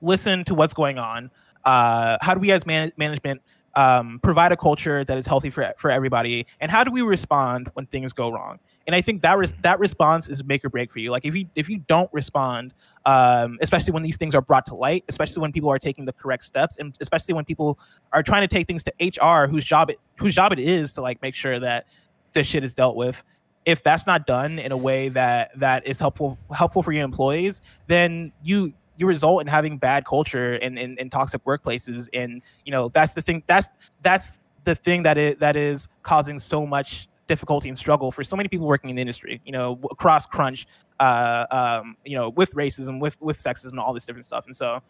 [0.00, 1.32] listen to what's going on?
[1.64, 3.42] Uh, how do we as man- management
[3.76, 6.46] um, provide a culture that is healthy for for everybody?
[6.60, 8.58] And how do we respond when things go wrong?
[8.86, 11.10] and I think that res- that response is make or break for you.
[11.10, 12.72] Like if you if you don't respond,
[13.04, 16.12] um, especially when these things are brought to light, especially when people are taking the
[16.12, 17.78] correct steps, and especially when people
[18.12, 21.02] are trying to take things to HR, whose job it whose job it is to
[21.02, 21.86] like make sure that
[22.32, 23.24] this shit is dealt with.
[23.64, 27.60] If that's not done in a way that that is helpful helpful for your employees,
[27.88, 32.08] then you you result in having bad culture and, and, and toxic workplaces.
[32.12, 33.68] And you know that's the thing that's
[34.02, 38.36] that's the thing that is that is causing so much difficulty and struggle for so
[38.36, 40.66] many people working in the industry you know across crunch
[41.00, 44.46] uh, um, you know with racism with with sexism and all this different stuff.
[44.46, 44.80] And so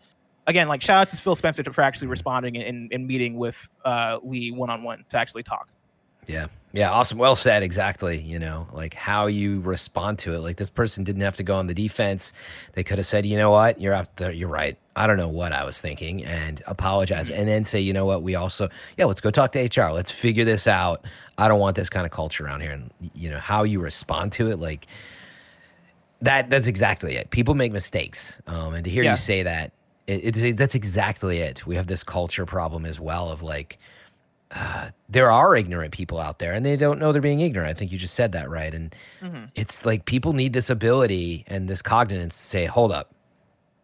[0.46, 4.18] again like shout out to phil spencer for actually responding and, and meeting with uh,
[4.22, 5.70] lee one-on-one to actually talk
[6.26, 6.46] yeah.
[6.72, 6.90] Yeah.
[6.90, 7.16] Awesome.
[7.16, 7.62] Well said.
[7.62, 8.20] Exactly.
[8.20, 10.40] You know, like how you respond to it.
[10.40, 12.34] Like this person didn't have to go on the defense.
[12.74, 14.30] They could have said, you know what, you're up there.
[14.30, 14.76] You're right.
[14.94, 17.30] I don't know what I was thinking and apologize.
[17.30, 17.40] Mm-hmm.
[17.40, 18.68] And then say, you know what, we also,
[18.98, 19.90] yeah, let's go talk to HR.
[19.90, 21.06] Let's figure this out.
[21.38, 22.72] I don't want this kind of culture around here.
[22.72, 24.58] And, you know, how you respond to it.
[24.58, 24.86] Like
[26.20, 27.30] that, that's exactly it.
[27.30, 28.38] People make mistakes.
[28.46, 29.12] Um, and to hear yeah.
[29.12, 29.72] you say that,
[30.06, 31.66] it, it, that's exactly it.
[31.66, 33.78] We have this culture problem as well of like,
[34.52, 37.70] uh, there are ignorant people out there and they don't know they're being ignorant.
[37.70, 38.72] I think you just said that right.
[38.72, 39.44] And mm-hmm.
[39.54, 43.12] it's like people need this ability and this cognizance to say, hold up,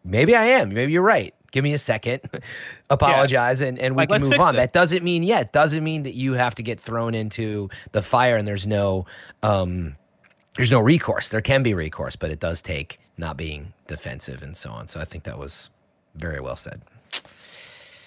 [0.03, 0.73] maybe I am.
[0.73, 1.33] Maybe you're right.
[1.51, 2.21] Give me a second,
[2.89, 3.67] apologize, yeah.
[3.67, 4.55] and, and we like, can move on.
[4.55, 4.61] This.
[4.61, 8.37] That doesn't mean, yeah, doesn't mean that you have to get thrown into the fire
[8.37, 9.05] and there's no,
[9.43, 9.95] um,
[10.55, 11.29] there's no recourse.
[11.29, 14.87] There can be recourse, but it does take not being defensive and so on.
[14.87, 15.69] So I think that was
[16.15, 16.81] very well said.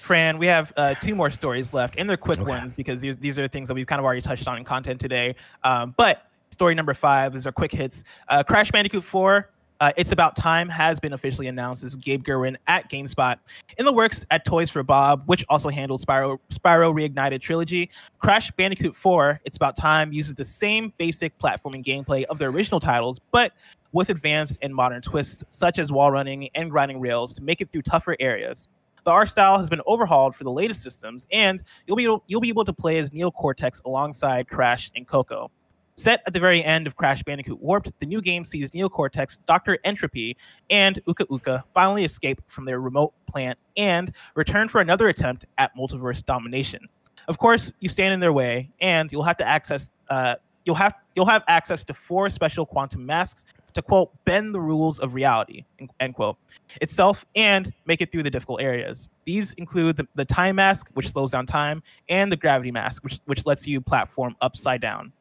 [0.06, 2.48] Fran, we have uh, two more stories left, and they're quick okay.
[2.48, 5.00] ones because these these are things that we've kind of already touched on in content
[5.00, 5.34] today.
[5.64, 8.04] Um, but story number five, these are quick hits.
[8.28, 9.48] Uh, Crash Bandicoot 4
[9.80, 13.36] uh, it's About Time has been officially announced as Gabe Gurwin at GameSpot.
[13.78, 18.50] In the works at Toys for Bob, which also handles Spyro, Spyro Reignited Trilogy, Crash
[18.52, 23.20] Bandicoot 4, It's About Time uses the same basic platforming gameplay of the original titles,
[23.32, 23.52] but
[23.92, 27.70] with advanced and modern twists such as wall running and grinding rails to make it
[27.70, 28.68] through tougher areas.
[29.06, 32.40] The art style has been overhauled for the latest systems, and you'll be able, you'll
[32.40, 35.48] be able to play as Neo Cortex alongside Crash and Coco.
[35.94, 39.38] Set at the very end of Crash Bandicoot Warped, the new game sees Neo Cortex,
[39.46, 39.78] Dr.
[39.84, 39.94] N.
[39.94, 40.36] Tropy,
[40.70, 45.70] and Uka Uka finally escape from their remote plant and return for another attempt at
[45.76, 46.88] multiverse domination.
[47.28, 50.34] Of course, you stand in their way, and you'll have to access uh,
[50.64, 53.44] you'll have you'll have access to four special quantum masks
[53.76, 55.64] to quote bend the rules of reality
[56.00, 56.36] end quote
[56.80, 59.08] itself and make it through the difficult areas.
[59.24, 63.20] These include the, the time mask which slows down time and the gravity mask which,
[63.26, 65.12] which lets you platform upside down.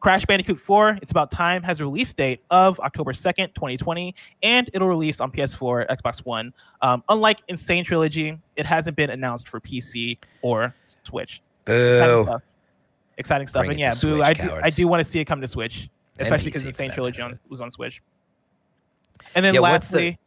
[0.00, 4.68] Crash bandicoot 4 it's about time has a release date of october 2nd 2020 and
[4.74, 6.52] it'll release on ps4 xbox one.
[6.82, 7.56] Um, unlike N.
[7.56, 11.40] Sane Trilogy it hasn't been announced for pc or switch.
[11.64, 12.24] Boo.
[12.24, 12.42] Stuff.
[13.16, 13.66] exciting stuff.
[13.66, 15.88] And yeah boo i do i do want to see it come to switch
[16.22, 16.74] especially because the N.
[16.74, 18.02] Sane Trilogy on, was on Switch.
[19.34, 20.18] And then yeah, lastly,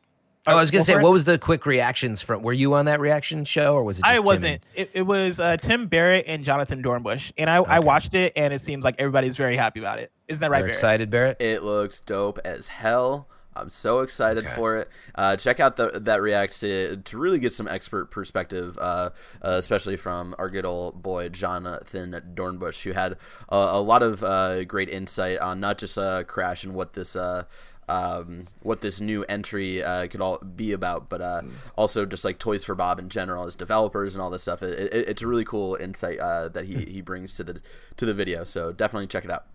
[0.46, 2.42] the, oh, I was gonna say, what was the quick reactions from?
[2.42, 4.06] Were you on that reaction show, or was it?
[4.06, 4.64] I wasn't.
[4.76, 4.88] And...
[4.88, 7.72] It, it was uh, Tim Barrett and Jonathan Dornbush, and I, okay.
[7.72, 10.12] I watched it, and it seems like everybody's very happy about it.
[10.28, 10.60] Isn't that right?
[10.60, 10.76] Barrett?
[10.76, 11.42] excited, Barrett.
[11.42, 13.28] It looks dope as hell.
[13.56, 14.56] I'm so excited okay.
[14.56, 14.90] for it.
[15.16, 19.56] Uh, check out the, that reacts to to really get some expert perspective, uh, uh,
[19.58, 23.14] especially from our good old boy Jonathan Dornbush, who had
[23.50, 27.16] a, a lot of uh, great insight on not just uh, Crash and what this.
[27.16, 27.44] Uh,
[27.88, 31.52] um, what this new entry could all be about, but mm.
[31.76, 34.64] also just like Toys for Bob in general as developers and all this stuff.
[34.64, 37.62] It, it, it's a really cool insight that he, he brings to the
[37.98, 38.44] to the video.
[38.44, 39.46] So definitely check it out.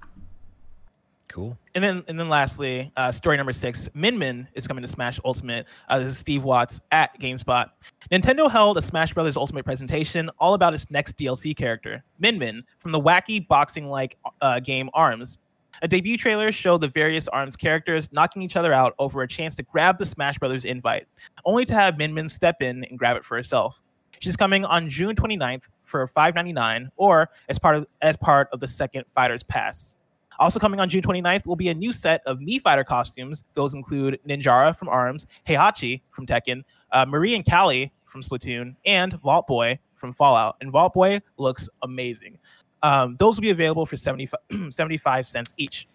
[1.30, 1.56] Cool.
[1.76, 5.20] And then and then lastly, uh, story number six, Min Min is coming to Smash
[5.24, 5.66] Ultimate.
[5.88, 7.70] Uh, this is Steve Watts at GameSpot.
[8.10, 12.64] Nintendo held a Smash Brothers Ultimate presentation all about its next DLC character, Min Min,
[12.80, 15.38] from the wacky boxing-like uh, game Arms.
[15.82, 19.54] A debut trailer showed the various Arms characters knocking each other out over a chance
[19.54, 21.06] to grab the Smash Brothers invite,
[21.44, 23.80] only to have Min Min step in and grab it for herself.
[24.18, 28.68] She's coming on June 29th for $5.99 or as part of as part of the
[28.68, 29.96] second Fighters Pass.
[30.40, 33.44] Also coming on June 29th will be a new set of Mii Fighter costumes.
[33.54, 36.62] Those include Ninjara from ARMS, Heihachi from Tekken,
[36.92, 40.56] uh, Marie and Callie from Splatoon, and Vault Boy from Fallout.
[40.62, 42.38] And Vault Boy looks amazing.
[42.82, 45.86] Um, those will be available for 75, 75 cents each.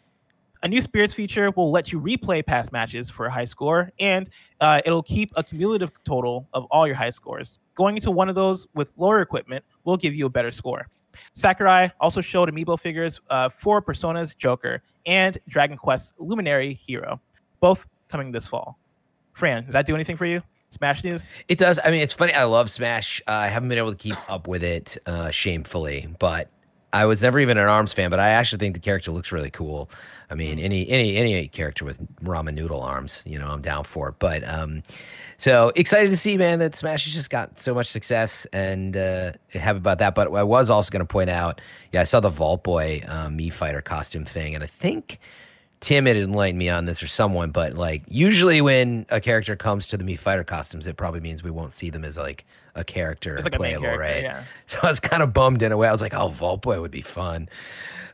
[0.61, 4.29] A new spirits feature will let you replay past matches for a high score, and
[4.61, 7.59] uh, it'll keep a cumulative total of all your high scores.
[7.73, 10.87] Going into one of those with lower equipment will give you a better score.
[11.34, 17.20] Sakurai also showed amiibo figures uh, for Persona's Joker and Dragon Quest's Luminary Hero,
[17.59, 18.78] both coming this fall.
[19.34, 20.41] Fran, does that do anything for you?
[20.70, 21.32] Smash news?
[21.47, 21.80] It does.
[21.84, 22.34] I mean, it's funny.
[22.34, 23.22] I love Smash.
[23.28, 26.49] Uh, I haven't been able to keep up with it uh, shamefully, but
[26.95, 29.51] I was never even an Arms fan, but I actually think the character looks really
[29.51, 29.89] cool.
[30.29, 34.09] I mean, any any any character with ramen noodle arms, you know, I'm down for.
[34.09, 34.15] It.
[34.17, 34.81] But um,
[35.35, 39.33] so excited to see, man, that Smash has just got so much success and uh,
[39.53, 40.15] happy about that.
[40.15, 41.59] But I was also going to point out,
[41.91, 45.19] yeah, I saw the Vault Boy um, Mii Fighter costume thing, and I think
[45.82, 49.88] Tim had enlightened me on this or someone, but like usually when a character comes
[49.89, 52.45] to the Mii Fighter costumes, it probably means we won't see them as like
[52.76, 54.23] a character like playable, character, right?
[54.23, 54.43] Yeah.
[54.67, 55.88] So I was kind of bummed in a way.
[55.88, 57.47] I was like, oh, Vault Boy would be fun.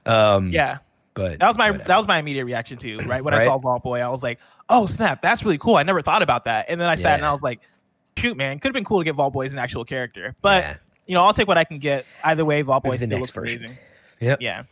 [0.06, 0.80] Um, yeah.
[1.14, 1.88] But that was my whatever.
[1.88, 3.24] that was my immediate reaction too, right?
[3.24, 3.42] When Right?
[3.44, 4.40] I saw Vault Boy, I was like,
[4.70, 7.26] "Oh snap, that's really cool." I never thought about that, and then I sat and
[7.26, 7.60] I was like,
[8.18, 10.64] "Shoot, man, could have been cool to get Vault Boy as an actual character." But
[10.64, 10.76] Yeah.
[11.08, 12.06] you know, I'll take what I can get.
[12.24, 13.58] Either way, Vault Boy the still looks version.
[13.60, 13.78] amazing.
[14.22, 14.42] Yep.
[14.42, 14.64] Yeah.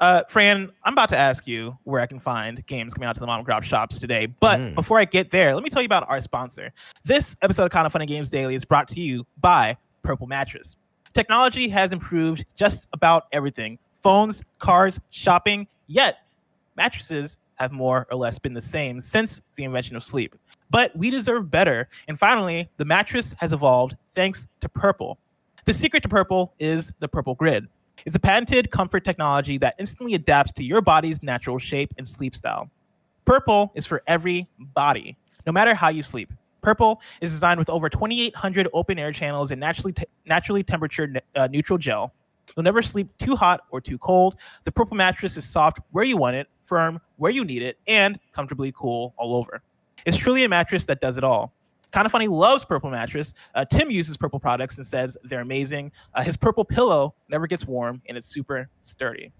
[0.00, 3.20] Uh, Fran, I'm about to ask you where I can find games coming out to
[3.20, 4.26] the mom and grab shops today.
[4.26, 4.74] But Mm.
[4.76, 6.72] before I get there, let me tell you about our sponsor.
[7.04, 10.76] This episode of Kind of Funny Games Daily is brought to you by Purple Mattress.
[11.14, 16.18] Technology has improved just about everything phones, cars, shopping, yet
[16.76, 20.36] mattresses have more or less been the same since the invention of sleep.
[20.70, 21.88] But we deserve better.
[22.06, 25.18] And finally, the mattress has evolved thanks to Purple.
[25.64, 27.66] The secret to Purple is the Purple Grid.
[28.06, 32.34] It's a patented comfort technology that instantly adapts to your body's natural shape and sleep
[32.34, 32.70] style.
[33.24, 36.32] Purple is for every body, no matter how you sleep.
[36.62, 41.46] Purple is designed with over 2,800 open air channels and naturally te- naturally temperature uh,
[41.46, 42.12] neutral gel.
[42.56, 44.36] You'll never sleep too hot or too cold.
[44.64, 48.18] The Purple mattress is soft where you want it, firm where you need it, and
[48.32, 49.62] comfortably cool all over.
[50.06, 51.52] It's truly a mattress that does it all.
[51.90, 53.32] Kind of Funny loves Purple mattress.
[53.54, 55.90] Uh, Tim uses Purple products and says they're amazing.
[56.14, 59.32] Uh, his Purple pillow never gets warm and it's super sturdy.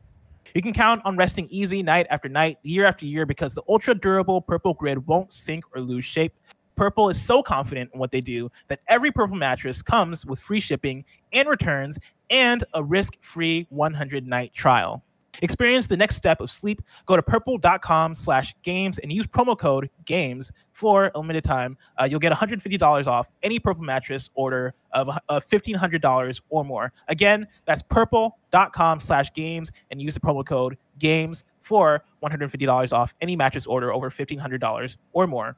[0.55, 3.95] You can count on resting easy night after night, year after year, because the ultra
[3.95, 6.33] durable Purple Grid won't sink or lose shape.
[6.75, 10.61] Purple is so confident in what they do that every Purple mattress comes with free
[10.61, 11.99] shipping and returns
[12.31, 15.03] and a risk free 100 night trial.
[15.43, 16.83] Experience the next step of sleep.
[17.07, 21.77] Go to purple.com slash games and use promo code games for a limited time.
[21.97, 26.93] Uh, you'll get $150 off any purple mattress order of uh, $1,500 or more.
[27.09, 33.37] Again, that's purple.com slash games and use the promo code games for $150 off any
[33.37, 35.57] mattress order over $1,500 or more.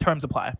[0.00, 0.54] Terms apply.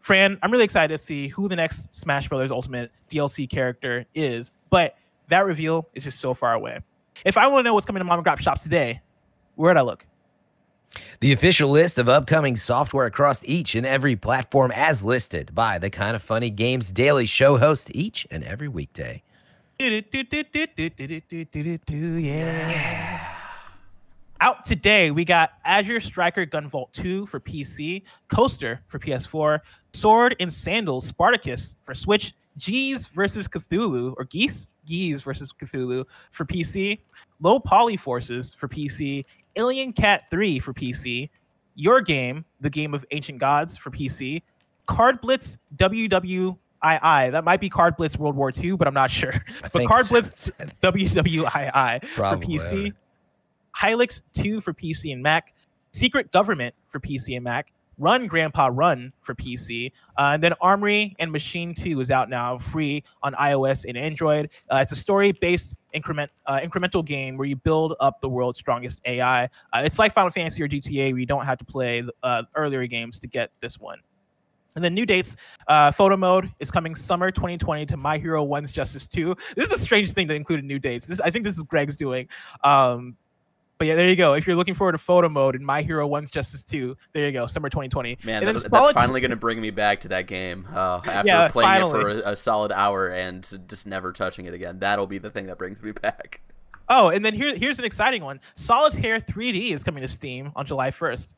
[0.00, 4.50] Fran, I'm really excited to see who the next Smash Brothers Ultimate DLC character is,
[4.70, 4.96] but
[5.28, 6.80] that reveal is just so far away.
[7.24, 9.00] If I want to know what's coming to Mom and pop shops today,
[9.56, 10.06] where'd I look?
[11.20, 15.90] The official list of upcoming software across each and every platform as listed by the
[15.90, 19.22] Kind of Funny Games Daily Show host each and every weekday.
[22.18, 23.26] Yeah.
[24.40, 29.60] Out today, we got Azure Striker Gunvolt 2 for PC, Coaster for PS4,
[29.92, 34.72] Sword and Sandals Spartacus for Switch, Geese versus Cthulhu, or Geese?
[34.90, 36.98] Geese versus Cthulhu for PC,
[37.40, 39.24] Low Poly Forces for PC,
[39.56, 41.30] Alien Cat 3 for PC,
[41.76, 44.42] Your Game, the game of ancient gods for PC,
[44.86, 46.56] Card Blitz WWII.
[46.82, 49.44] That might be Card Blitz World War II, but I'm not sure.
[49.72, 50.08] but Card.
[50.08, 50.50] Blitz
[50.82, 52.92] WWII for PC,
[53.76, 55.54] Hylix 2 for PC and Mac,
[55.92, 61.14] Secret Government for PC and Mac, Run Grandpa Run for PC, uh, and then Armory
[61.18, 64.48] and Machine 2 is out now, free on iOS and Android.
[64.70, 69.00] Uh, it's a story-based increment uh, incremental game where you build up the world's strongest
[69.04, 69.44] AI.
[69.44, 69.48] Uh,
[69.84, 73.20] it's like Final Fantasy or GTA, where you don't have to play uh, earlier games
[73.20, 73.98] to get this one.
[74.76, 75.36] And then new dates,
[75.66, 79.34] uh, photo mode is coming summer 2020 to My Hero One's Justice 2.
[79.56, 81.06] This is a strange thing to include in new dates.
[81.06, 82.28] This I think this is Greg's doing.
[82.62, 83.16] Um,
[83.80, 84.34] but yeah, there you go.
[84.34, 87.32] If you're looking forward to photo mode in My Hero One's Justice 2, there you
[87.32, 88.18] go, summer 2020.
[88.24, 90.68] Man, And then that, that's finally going to bring me back to that game.
[90.70, 94.52] Uh, after Yeah, playing it for a, a solid hour and just never touching it
[94.52, 96.42] again, that'll be the thing that brings me back.
[96.90, 98.38] Oh, and then here, here's an exciting one.
[98.54, 101.28] Solitaire 3D is coming to Steam on July 1st.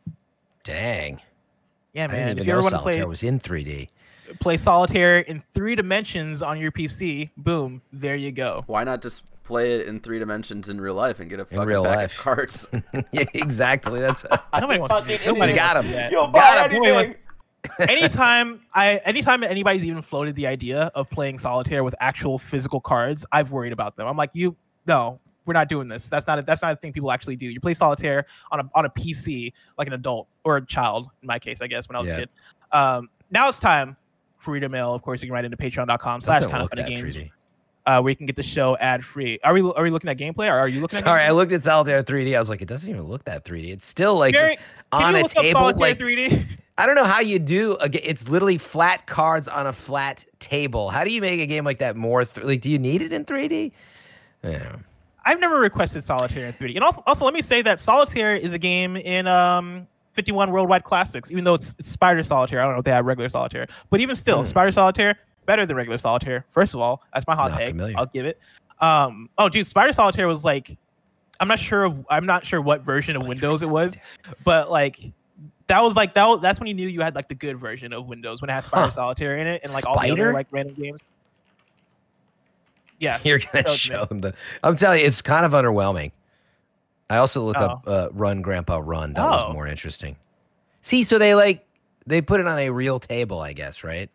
[0.65, 1.21] Dang.
[1.93, 2.29] Yeah, I didn't man.
[2.29, 3.89] even If you know ever want to Solitaire play was in 3D.
[4.41, 8.65] play Solitaire in three dimensions on your PC, boom, there you go.
[8.67, 11.67] Why not just play it in three dimensions in real life and get a fucking
[11.67, 12.13] real pack life.
[12.13, 12.69] of cards?
[13.13, 14.01] yeah, exactly.
[14.01, 14.25] That's
[14.61, 15.03] Nobody wants to.
[15.03, 15.53] fucking Nobody.
[15.55, 16.09] Got to him.
[16.11, 16.15] do.
[16.17, 16.85] You'll Got buy him.
[16.85, 17.15] anything.
[17.89, 23.25] anytime I anytime anybody's even floated the idea of playing solitaire with actual physical cards,
[23.33, 24.07] I've worried about them.
[24.09, 26.09] I'm like, you no, we're not doing this.
[26.09, 27.47] That's not a, that's not a thing people actually do.
[27.47, 31.27] You play solitaire on a on a PC like an adult or a child in
[31.29, 32.15] my case, I guess when I was Yeah.
[32.15, 32.29] a kid.
[32.73, 33.97] Um, now it's time
[34.39, 34.93] for reader mail.
[34.93, 37.31] Of course, you can write into patreon.com slash doesn't kind of funny games 3D.
[37.87, 39.39] Uh, where you can get the show ad free.
[39.45, 41.53] Are we are we looking at gameplay or are you looking at Sorry, I looked
[41.53, 42.37] at Solitaire 3D.
[42.37, 43.73] I was like, it doesn't even look that 3D.
[43.73, 44.59] It's still like Gary,
[44.93, 45.73] on you a table.
[45.77, 46.47] Like 3D?
[46.79, 47.77] I don't know how you do.
[47.81, 50.91] A, it's literally flat cards on a flat table.
[50.91, 52.25] How do you make a game like that more?
[52.25, 53.73] Th- like, do you need it in 3D?
[54.43, 54.77] Yeah.
[55.25, 56.75] I've never requested Solitaire in 3D.
[56.77, 60.85] And also, also let me say that Solitaire is a game in um 51 Worldwide
[60.85, 62.61] Classics, even though it's, it's Spider Solitaire.
[62.61, 64.49] I don't know if they have regular Solitaire, but even still, Hmm.
[64.49, 66.45] Spider Solitaire better than regular Solitaire.
[66.51, 67.71] First of all, that's my hot Not take.
[67.71, 67.95] familiar.
[67.99, 68.39] I'll give it.
[68.81, 70.77] Um, oh, dude, Spider Solitaire was like,
[71.41, 71.85] I'm not sure.
[71.85, 73.99] Of, I'm not sure what version of Spider Windows it was,
[74.45, 74.99] but like.
[75.69, 76.27] That was like that.
[76.27, 78.53] Was, that's when you knew you had like the good version of Windows when it
[78.53, 78.91] had Spider Huh.
[78.91, 81.01] Solitaire in it and like all the other like random games.
[82.99, 83.75] Yes, You're gonna me.
[83.77, 84.35] show them the.
[84.63, 86.13] I'm telling you, it's kind of underwhelming.
[87.11, 87.65] I also look Oh.
[87.65, 89.31] up uh, "Run, Grandpa, Run." That Oh.
[89.49, 90.17] was more interesting.
[90.83, 91.65] See, so they like
[92.07, 94.11] they put it on a real table, I guess, right?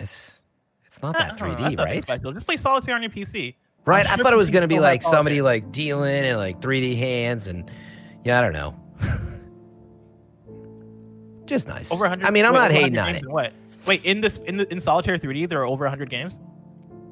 [0.00, 0.40] It's
[0.86, 2.02] it's not that 3D, right?
[2.02, 2.32] special.
[2.32, 3.54] Just play Solitaire on your PC.
[3.84, 4.06] Right.
[4.06, 6.96] I'm I sure thought it was gonna be like somebody like dealing and like 3D
[6.98, 7.70] hands and
[8.24, 8.74] yeah, I don't know.
[11.46, 11.90] Just nice.
[11.90, 12.26] Over 100.
[12.26, 13.26] I mean, I'm wait, not hating on it.
[13.26, 13.52] What?
[13.86, 16.34] Wait, in this in the, in Solitaire 3D, there are over 100 games.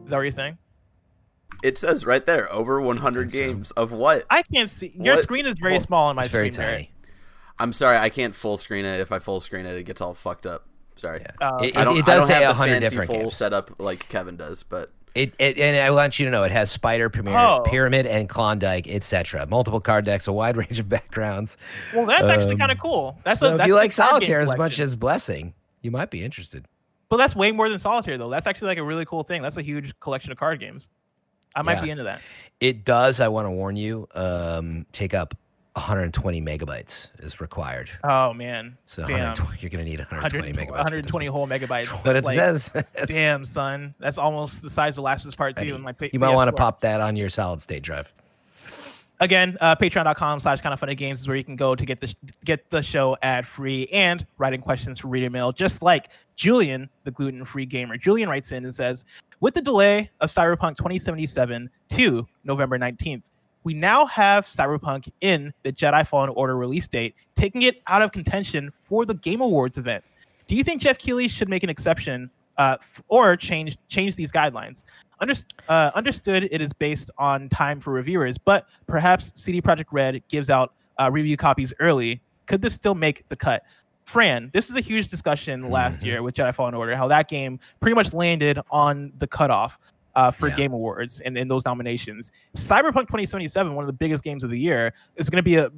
[0.05, 0.59] Is that what you're saying?
[1.63, 3.39] It says right there, over 100 think so.
[3.53, 4.27] games of what?
[4.29, 4.93] I can't see.
[4.95, 5.23] Your What?
[5.23, 6.67] screen is very Well, small on my It's very screen.
[6.67, 6.79] Barrett.
[6.81, 6.91] tiny.
[7.59, 9.01] I'm sorry, I can't full screen it.
[9.01, 10.67] If I full screen it, it gets all fucked up.
[10.97, 11.21] Sorry.
[11.23, 11.47] Yeah.
[11.49, 13.21] Uh, It- I don't, it I does don't say have the 100 fancy different full
[13.23, 13.37] games.
[13.37, 16.71] setup like Kevin does, but It, it and I want you to know it has
[16.71, 17.63] Spider, Pyramid, Oh.
[17.67, 19.47] Pyramid, and Klondike, etc.
[19.47, 21.57] Multiple card decks, a wide range of backgrounds.
[21.95, 23.19] well, that's actually Um, kind of cool.
[23.25, 26.23] That's so a, if you a like solitaire as much as Blessing, you might be
[26.25, 26.65] interested.
[27.09, 28.29] But that's way more than Solitaire, though.
[28.29, 29.41] That's actually like a really cool thing.
[29.41, 30.89] That's a huge collection of card games.
[31.55, 31.83] I might Yeah.
[31.83, 32.21] be into that.
[32.61, 33.21] It does.
[33.21, 34.09] I want to warn you.
[34.15, 35.35] Um, take up
[35.77, 37.91] 120 megabytes is required.
[38.03, 40.85] Oh man, So 120, you're gonna need 120 120, megabytes.
[40.85, 41.69] 120 whole megabytes.
[42.03, 42.71] That's what it like, says.
[43.07, 45.75] Damn, son, that's almost the size of Last Part Two.
[45.75, 48.13] In my you might want to pop that on your solid state drive.
[49.21, 52.01] again uh, patreon.com slash kind of funny games is where you can go to get
[52.01, 52.15] the
[52.45, 57.11] get the show ad free and writing questions for reader mail just like julian the
[57.11, 59.07] gluten-free gamer julian writes in and says
[59.41, 63.23] with the delay of cyberpunk 2077 to november 19th
[63.67, 68.13] we now have cyberpunk in the jedi fallen order release date taking it out of
[68.13, 70.05] contention for the game awards event
[70.47, 74.31] do you think Geoff Keighley should make an exception uh, f- or change change these
[74.31, 74.85] guidelines
[75.21, 80.23] Underst- uh, understood it is based on time for reviewers, but perhaps CD Projekt Red
[80.29, 82.21] gives out uh, review copies early.
[82.45, 83.63] Could this still make the cut?
[84.05, 86.05] Fran, this is a huge discussion last Mhm.
[86.05, 89.79] year with Jedi Fallen Order, how that game pretty much landed on the cutoff
[90.17, 90.57] uh, for Yeah.
[90.57, 92.33] Game Awards and in those nominations.
[92.57, 95.71] Cyberpunk 2077, one of the biggest games of the year, is going to be a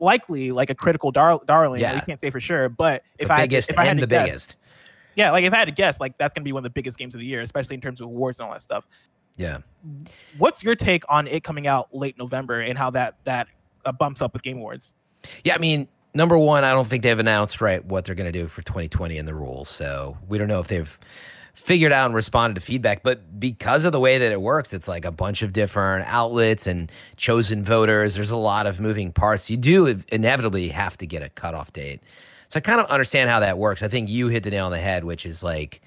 [0.00, 1.80] likely like a critical dar- darling.
[1.80, 1.94] Yeah.
[1.94, 3.90] You can't say for sure, but if the I had to- biggest if I had
[3.92, 4.56] and to the guess, biggest.
[5.14, 6.98] yeah, like if I had to guess, like that's gonna be one of the biggest
[6.98, 8.86] games of the year, especially in terms of awards and all that stuff.
[9.36, 9.58] Yeah.
[10.38, 13.46] What's your take on it coming out late November and how that that
[13.84, 14.94] uh, bumps up with Game Awards?
[15.44, 18.38] Yeah, I mean, number one, I don't think they've announced right what they're going to
[18.38, 19.68] do for 2020 and the rules.
[19.68, 20.98] So we don't know if they've
[21.54, 23.02] figured out and responded to feedback.
[23.02, 26.66] But because of the way that it works, it's like a bunch of different outlets
[26.66, 28.14] and chosen voters.
[28.14, 29.48] There's a lot of moving parts.
[29.48, 32.00] You do inevitably have to get a cutoff date.
[32.48, 33.82] So I kind of understand how that works.
[33.82, 35.80] I think you hit the nail on the head, which is like,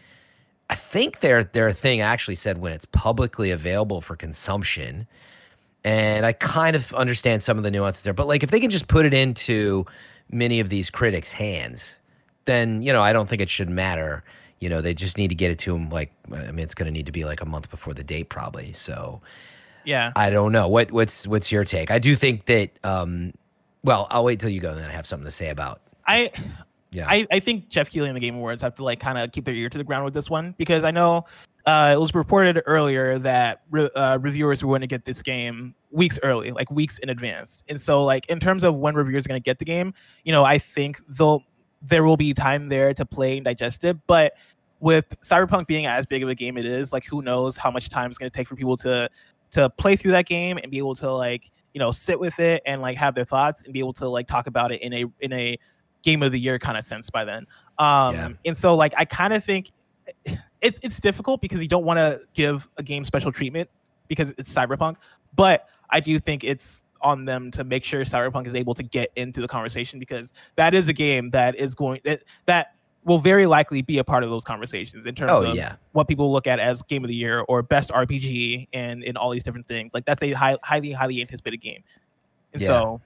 [0.69, 5.05] I think their their thing actually said when it's publicly available for consumption.
[5.83, 8.13] And I kind of understand some of the nuances there.
[8.13, 9.85] But like if they can just put it into
[10.31, 11.99] many of these critics' hands,
[12.45, 14.23] then you know, I don't think it should matter.
[14.65, 16.89] You know, they just need to get it to them like I mean it's gonna
[16.89, 18.73] need to be like a month before the date probably.
[18.73, 19.21] So
[19.83, 20.67] Yeah, I don't know.
[20.67, 21.91] What what's what's your take?
[21.91, 23.31] I do think that um
[23.83, 26.31] well, I'll wait till you go and then I have something to say about I
[26.91, 27.05] yeah.
[27.07, 29.45] I, I think Geoff Keighley and the Game Awards have to like kind of keep
[29.45, 31.25] their ear to the ground with this one because I know
[31.67, 35.75] uh, it was reported earlier that re- uh, reviewers were going to get this game
[35.91, 37.63] weeks early, like weeks in advance.
[37.69, 39.93] And so, like in terms of when reviewers are going to get the game,
[40.23, 41.43] you know, I think they'll
[41.81, 43.97] there will be time there to play and digest it.
[44.07, 44.33] But
[44.85, 47.89] with Cyberpunk being as big of a game it is, like who knows how much
[47.89, 49.09] time it's going to take for people to
[49.49, 52.61] to play through that game and be able to like you know sit with it
[52.67, 55.05] and like have their thoughts and be able to like talk about it in a
[55.21, 55.57] in a
[56.03, 57.47] game of the year kind of sense by then.
[57.79, 58.29] Um, Yeah.
[58.45, 59.71] And so, like, I kind of think
[60.61, 63.67] it's it's difficult because you don't want to give a game special treatment
[64.07, 64.97] because it's Cyberpunk,
[65.35, 69.11] but I do think it's on them to make sure Cyberpunk is able to get
[69.15, 72.74] into the conversation because that is a game that is going that that
[73.05, 75.75] will very likely be a part of those conversations in terms oh of yeah.
[75.93, 79.29] what people look at as game of the year or best RPG and in all
[79.29, 79.93] these different things.
[79.93, 81.83] Like that's a high, highly highly anticipated game.
[82.53, 82.67] And Yeah.
[82.67, 83.01] so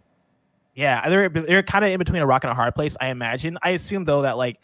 [0.73, 3.57] yeah, they're they're kind of in between a rock and a hard place, I imagine.
[3.61, 4.57] I assume though that like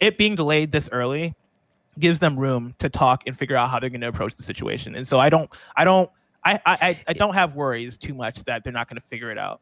[0.00, 1.34] it being delayed this early
[1.98, 4.94] gives them room to talk and figure out how they're going to approach the situation.
[4.96, 6.10] And so I don't I don't
[6.44, 9.30] I I I- I don't have worries too much that they're not going to figure
[9.30, 9.60] it out.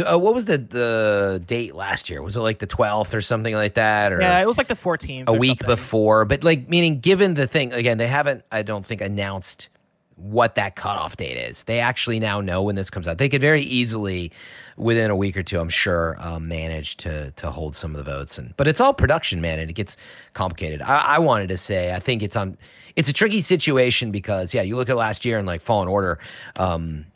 [0.00, 2.22] Uh, what was the the date last year?
[2.22, 4.76] Was it like the 12th or something like that or Yeah, it was like the
[4.76, 5.24] 14th.
[5.28, 5.66] a week something.
[5.66, 9.68] before, but like meaning given the thing again, they haven't I don't think announced
[10.16, 11.64] what that cutoff date is.
[11.64, 13.18] They actually now know when this comes out.
[13.18, 14.30] They could very easily,
[14.76, 18.10] within a week or two, I'm sure, um, manage to to hold some of the
[18.12, 18.38] votes.
[18.38, 19.96] And but it's all production, man, and it gets
[20.32, 20.82] complicated.
[20.82, 22.56] I, I wanted to say I think it's on.
[22.94, 26.20] It's a tricky situation because yeah, you look at last year and like Fallen Order.
[26.56, 27.06] Um,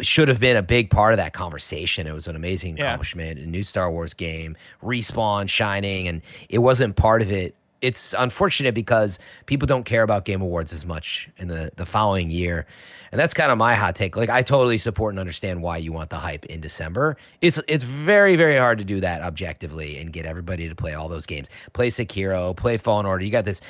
[0.00, 2.06] should have been a big part of that conversation.
[2.06, 2.84] It was an amazing yeah.
[2.84, 7.54] accomplishment, a new Star Wars game, Respawn, Shining, and it wasn't part of it
[7.84, 12.30] it's unfortunate because people don't care about game awards as much in the the following
[12.30, 12.66] year.
[13.12, 14.16] And that's kind of my hot take.
[14.16, 17.18] Like i totally support and understand why you want the hype in december.
[17.42, 21.10] It's it's very very hard to do that objectively and get everybody to play all
[21.10, 21.50] those games.
[21.74, 23.22] Play sekiro play fallen order.
[23.22, 23.60] You got this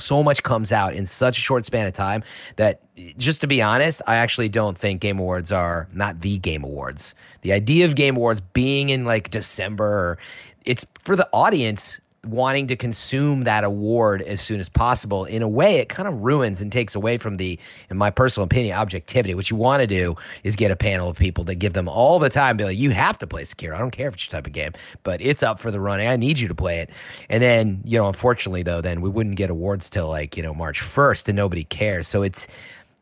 [0.00, 2.22] so much comes out in such a short span of time
[2.56, 2.80] that
[3.18, 7.14] just to be honest i actually don't think game awards are not the game awards.
[7.42, 10.16] The idea of game awards being in like december
[10.64, 15.24] it's for the audience wanting to consume that award as soon as possible.
[15.24, 17.58] In a way it kind of ruins and takes away from the
[17.90, 19.34] in my personal opinion objectivity.
[19.34, 22.18] What you want to do is get a panel of people that give them all
[22.18, 23.74] the time be like you have to play Sekiro.
[23.74, 24.72] I don't care if it's your type of game
[25.04, 26.90] but it's up for the running I need you to play it.
[27.28, 30.54] And then you know unfortunately though then we wouldn't get awards till like you know
[30.54, 32.08] March 1st and nobody cares.
[32.08, 32.48] So it's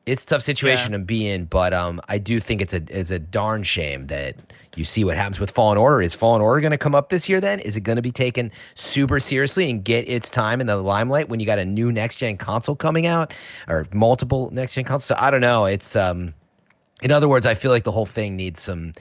[0.06, 0.98] it's a tough situation yeah.
[0.98, 4.36] to be in, but um, I do think it's a it's a darn shame that
[4.76, 6.00] you see what happens with Fallen Order.
[6.00, 7.40] Is Fallen Order going to come up this year?
[7.40, 10.76] Then is it going to be taken super seriously and get its time in the
[10.76, 13.34] limelight when you got a new next gen console coming out
[13.68, 15.04] or multiple next gen consoles?
[15.06, 15.64] So I don't know.
[15.64, 16.32] It's um,
[17.02, 18.94] in other words, I feel like the whole thing needs some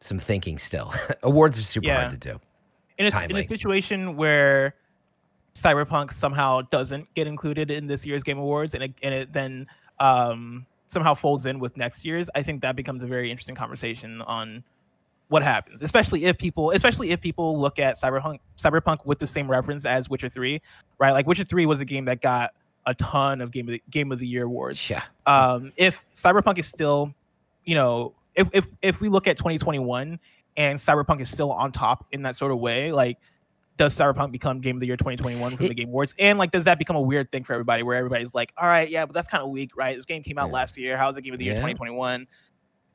[0.00, 0.94] some thinking still.
[1.22, 2.00] Awards are super yeah.
[2.08, 2.40] hard to do.
[2.96, 4.74] In a, in a situation where
[5.54, 9.66] Cyberpunk somehow doesn't get included in this year's Game Awards, and it, and it then
[10.00, 14.22] um, somehow folds in with next year's, I think that becomes a very interesting conversation
[14.22, 14.64] on
[15.28, 19.50] what happens, especially if people, especially if people look at Cyberpunk, Cyberpunk with the same
[19.50, 20.60] reference as Witcher Three,
[20.98, 21.12] right?
[21.12, 22.52] Like Witcher Three was a game that got
[22.86, 24.88] a ton of game of the, game of the year awards.
[24.88, 25.02] Yeah.
[25.26, 27.14] Um, if Cyberpunk is still,
[27.64, 30.18] you know, if if if we look at 2021
[30.56, 33.18] and Cyberpunk is still on top in that sort of way, like
[33.78, 36.14] does Cyberpunk become Game of the Year 2021 from it, the Game Awards?
[36.18, 38.88] And like, does that become a weird thing for everybody, where everybody's like, "All right,
[38.88, 39.96] yeah, but that's kind of weak, right?
[39.96, 40.54] This game came out yeah.
[40.54, 40.98] last year.
[40.98, 42.26] How's it Game of the Year 2021?"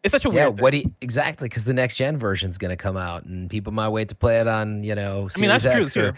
[0.04, 0.58] It's such a yeah, weird.
[0.58, 1.48] Yeah, what you, exactly?
[1.48, 4.16] Because the next gen version is going to come out, and people might wait to
[4.16, 6.18] play it on, you know, Series I mean that's X true or, too.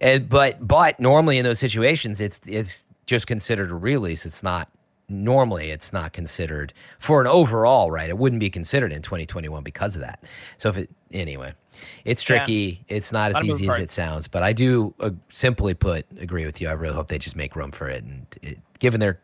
[0.00, 4.24] And but but normally in those situations, it's it's just considered a release.
[4.24, 4.68] It's not
[5.08, 9.94] normally it's not considered for an overall right it wouldn't be considered in 2021 because
[9.94, 10.24] of that
[10.56, 11.52] so if it anyway
[12.04, 12.96] it's tricky yeah.
[12.96, 16.60] it's not as easy as it sounds but i do uh, simply put agree with
[16.60, 19.20] you i really hope they just make room for it and it, given their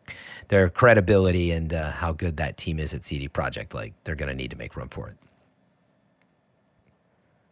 [0.47, 4.29] their credibility and uh, how good that team is at cd projekt like they're going
[4.29, 5.17] to need to make room for it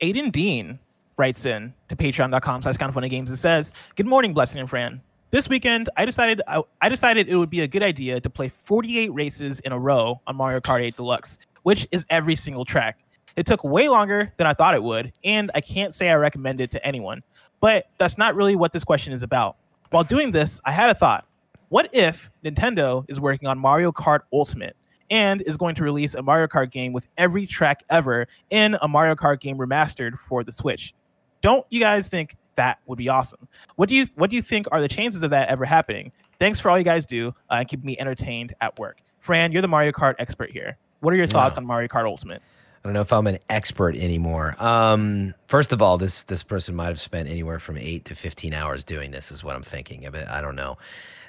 [0.01, 0.79] aiden dean
[1.17, 4.69] writes in to patreon.com slash kind of funny games and says good morning blessing and
[4.69, 8.29] fran this weekend, I decided I, I, decided it would be a good idea to
[8.31, 12.65] play 48 races in a row on Mario Kart 8 Deluxe, which is every single
[12.65, 12.99] track.
[13.39, 16.59] It took way longer than I thought it would, and I can't say I recommend
[16.59, 17.23] it to anyone.
[17.61, 19.55] But that's not really what this question is about.
[19.91, 21.25] While doing this, I had a thought.
[21.69, 24.75] What if Nintendo is working on Mario Kart Ultimate
[25.09, 28.89] and is going to release a Mario Kart game with every track ever in a
[28.89, 30.93] Mario Kart game remastered for the Switch?
[31.41, 33.47] Don't you guys think that would be awesome.
[33.77, 36.11] What do you what do you think are the chances of that ever happening?
[36.39, 38.99] Thanks for all you guys do uh, and keep me entertained at work.
[39.19, 40.77] Fran, you're the Mario Kart expert here.
[40.99, 42.41] What are your thoughts on Mario Kart Ultimate?
[42.83, 44.55] I don't know if I'm an expert anymore.
[44.63, 48.53] Um, first of all, this this person might have spent anywhere from eight to fifteen
[48.53, 49.31] hours doing this.
[49.31, 50.27] Is what I'm thinking of it.
[50.27, 50.77] I don't know.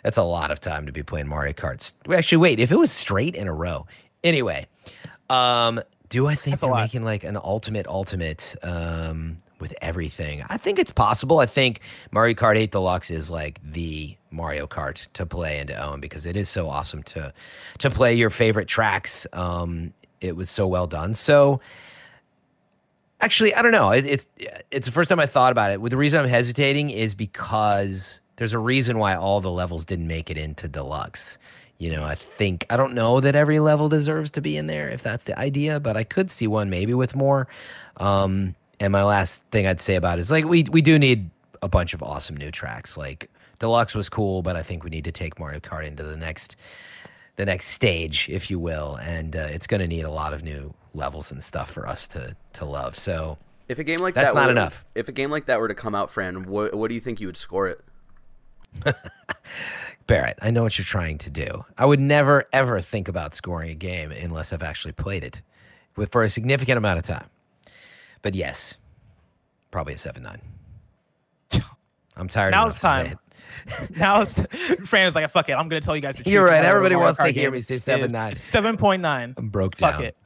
[0.05, 1.93] That's a lot of time to be playing Mario Kart.
[2.11, 2.61] Actually, wait.
[2.61, 3.87] If it was straight in a row.
[4.23, 4.67] Anyway,
[5.29, 8.55] um, do I think That's they're making like an ultimate ultimate?
[8.63, 10.43] Um, with everything.
[10.49, 11.39] I think it's possible.
[11.39, 11.81] I think
[12.11, 16.27] Mario Kart 8 Deluxe is like the Mario Kart to play and to own because
[16.27, 17.33] it is so awesome to
[17.79, 19.27] to play your favorite tracks.
[19.33, 21.15] Um, it was so well done.
[21.15, 21.61] So
[23.21, 23.91] actually, I don't know.
[23.91, 24.27] It, it's
[24.71, 25.83] it's the first time I thought about it.
[25.91, 30.31] The reason I'm hesitating is because there's a reason why all the levels didn't make
[30.31, 31.39] it into Deluxe.
[31.79, 34.91] You know, I think I don't know that every level deserves to be in there
[34.91, 37.49] if that's the idea, but I could see one maybe with more.
[37.97, 41.31] Um, and my last thing I'd say about it is like we we do need
[41.63, 42.97] a bunch of awesome new tracks.
[42.97, 46.17] Like Deluxe was cool, but I think we need to take Mario Kart into the
[46.17, 46.57] next
[47.41, 50.45] the next stage, if you will, and uh, it's going to need a lot of
[50.45, 52.95] new levels and stuff for us to to love.
[52.95, 54.85] So if a game like that's that not were, enough.
[54.95, 57.19] If a game like that were to come out, Fran, what what do you think
[57.19, 57.81] you would score it?
[60.07, 61.65] Barrett, I know what you're trying to do.
[61.79, 65.41] I would never ever think about scoring a game unless I've actually played it
[65.97, 67.31] with for a significant amount of time.
[68.21, 68.77] But yes,
[69.71, 70.43] probably a seven nine.
[72.19, 72.51] I'm tired.
[72.51, 73.19] Now it's time.
[73.97, 74.41] now it's
[74.87, 76.21] Fran is like, fuck it, I'm gonna tell you guys.
[76.25, 76.65] You're right.
[76.65, 78.33] Everybody wants to hear me say seven nine.
[78.35, 79.35] 7.9.
[79.37, 80.17] I'm broke Fuck it.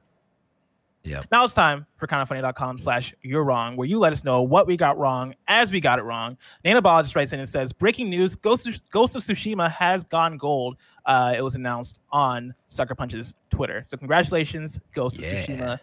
[1.04, 1.26] Yep.
[1.30, 4.76] Now it's time for kindoffunny.com slash you're wrong, where you let us know what we
[4.76, 6.36] got wrong as we got it wrong.
[6.64, 10.76] Nanobiologist writes in and says, Breaking news Ghost of, Ghost of Tsushima has gone gold.
[11.04, 13.82] Uh, it was announced on Sucker Punch's Twitter.
[13.86, 15.78] So congratulations, Ghost of Tsushima.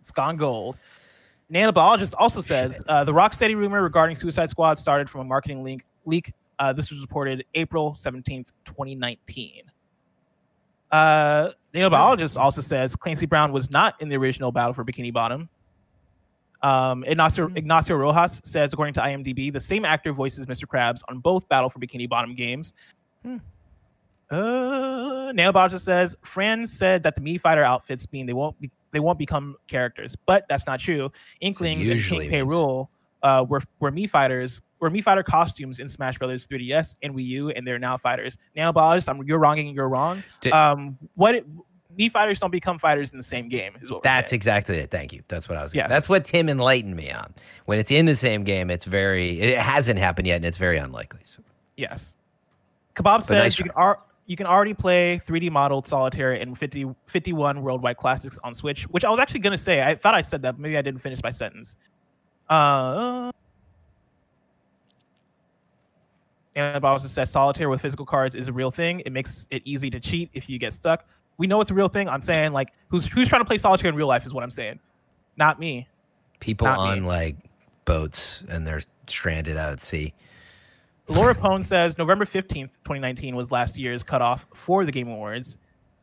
[0.00, 0.78] It's gone gold.
[1.52, 5.84] Nanobiologist also says uh, the Rocksteady rumor regarding Suicide Squad started from a marketing link
[6.06, 6.32] leak.
[6.58, 9.62] Uh, this was reported April 17th, 2019.
[10.90, 15.48] Uh, Nanobiologist also says Clancy Brown was not in the original Battle for Bikini Bottom.
[16.62, 20.64] Um, Ignacio, Ignacio Rojas says, according to IMDb, the same actor voices Mr.
[20.64, 22.74] Krabs on both Battle for Bikini Bottom games.
[23.24, 23.38] Hmm.
[24.30, 29.00] Uh, Nanobiologist says Fran said that the Mii Fighter outfits mean they won't be they
[29.00, 31.10] won't become characters, but that's not true.
[31.40, 32.36] Inklings and usually King K.
[32.38, 32.50] means.
[32.50, 32.90] Rule
[33.22, 37.24] uh, were were Mii Fighters were Mii Fighter costumes in Smash Brothers 3DS and Wii
[37.26, 38.36] U, and they're now fighters.
[38.56, 40.22] Now, Nanobiologist, I'm you're wrong and you're wrong.
[40.40, 41.46] Did- um, what it,
[41.98, 44.38] Mii Fighters don't become fighters in the same game is what That's saying.
[44.38, 44.90] exactly it.
[44.90, 45.22] Thank you.
[45.28, 45.74] That's what I was.
[45.74, 45.88] Yes.
[45.90, 47.34] That's what Tim enlightened me on.
[47.66, 49.40] When it's in the same game, it's very.
[49.40, 51.20] It hasn't happened yet, and it's very unlikely.
[51.24, 51.42] So.
[51.76, 52.16] Yes.
[52.94, 56.94] Kebab says nice you can, ar- you can already play 3D modeled solitaire in 50,
[57.06, 59.82] 51 worldwide classics on Switch, which I was actually going to say.
[59.82, 60.52] I thought I said that.
[60.52, 61.76] but Maybe I didn't finish my sentence.
[62.48, 63.30] Uh,
[66.54, 69.00] and also says solitaire with physical cards is a real thing.
[69.00, 71.06] It makes it easy to cheat if you get stuck.
[71.38, 72.08] We know it's a real thing.
[72.08, 74.50] I'm saying like who's who's trying to play solitaire in real life is what I'm
[74.50, 74.78] saying.
[75.36, 75.88] Not me.
[76.40, 76.90] People Not me.
[76.90, 77.36] on like
[77.84, 80.12] boats and they're stranded out at sea.
[81.08, 85.56] Laura Pone says November 15th, 2019 was last year's cutoff for the Game Awards.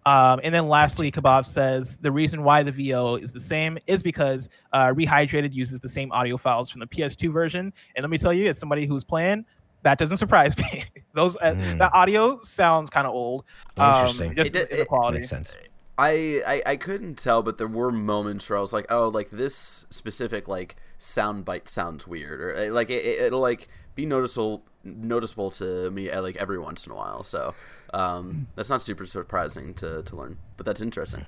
[0.05, 4.01] Um, and then lastly, Kebab says the reason why the VO is the same is
[4.01, 7.71] because uh, Rehydrated uses the same audio files from the PS2 version.
[7.95, 9.45] And let me tell you, as somebody who's playing,
[9.83, 10.85] that doesn't surprise me.
[11.13, 11.77] Those uh, Mm.
[11.79, 13.43] that audio sounds kind of old.
[13.77, 14.35] Um, Interesting.
[14.35, 15.17] just It- in the it- quality.
[15.19, 15.53] Makes sense.
[16.01, 19.29] I, I I couldn't tell, but there were moments where I was like, oh, like
[19.31, 24.63] this specific like sound bite sounds weird, or like it, it- it'll like be noticeable
[24.85, 27.25] noticeable to me uh, like every once in a while.
[27.25, 27.53] So
[27.93, 31.25] um, that's not super surprising to to learn, but that's interesting.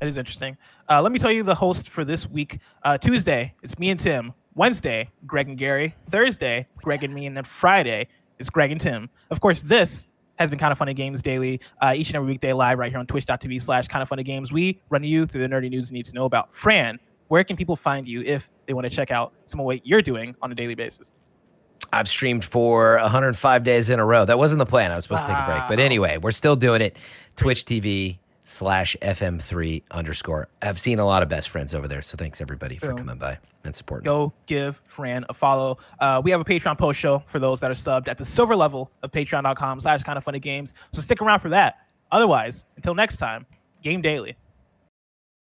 [0.00, 0.56] That is interesting.
[0.88, 2.58] Uh, let me tell you the host for this week.
[2.82, 4.32] Uh, Tuesday, it's me and Tim.
[4.54, 5.94] Wednesday, Greg and Gary.
[6.10, 7.26] Thursday, Greg and me.
[7.26, 9.10] And then Friday, it's Greg and Tim.
[9.30, 12.54] Of course, this has been Kind of Funny Games Daily, uh, each and every weekday
[12.54, 14.50] live right here on twitch.tv slash Kind of Funny Games.
[14.50, 16.52] We run you through the nerdy news you need to know about.
[16.54, 19.86] Fran, where can people find you if they want to check out some of what
[19.86, 21.12] you're doing on a daily basis?
[21.92, 24.24] I've streamed for 105 days in a row.
[24.24, 24.92] That wasn't the plan.
[24.92, 25.62] I was supposed to take a break.
[25.68, 26.96] But anyway, we're still doing it.
[27.36, 30.48] Twitch TV slash FM3 underscore.
[30.62, 32.02] I've seen a lot of best friends over there.
[32.02, 32.98] So thanks everybody for Boom.
[32.98, 34.04] coming by and supporting.
[34.04, 35.78] go give Fran a follow.
[36.00, 38.56] Uh, we have a Patreon post show for those that are subbed at the silver
[38.56, 40.74] level of patreon.com slash kind of funny games.
[40.92, 41.86] So stick around for that.
[42.12, 43.46] Otherwise, until next time,
[43.82, 44.36] game daily.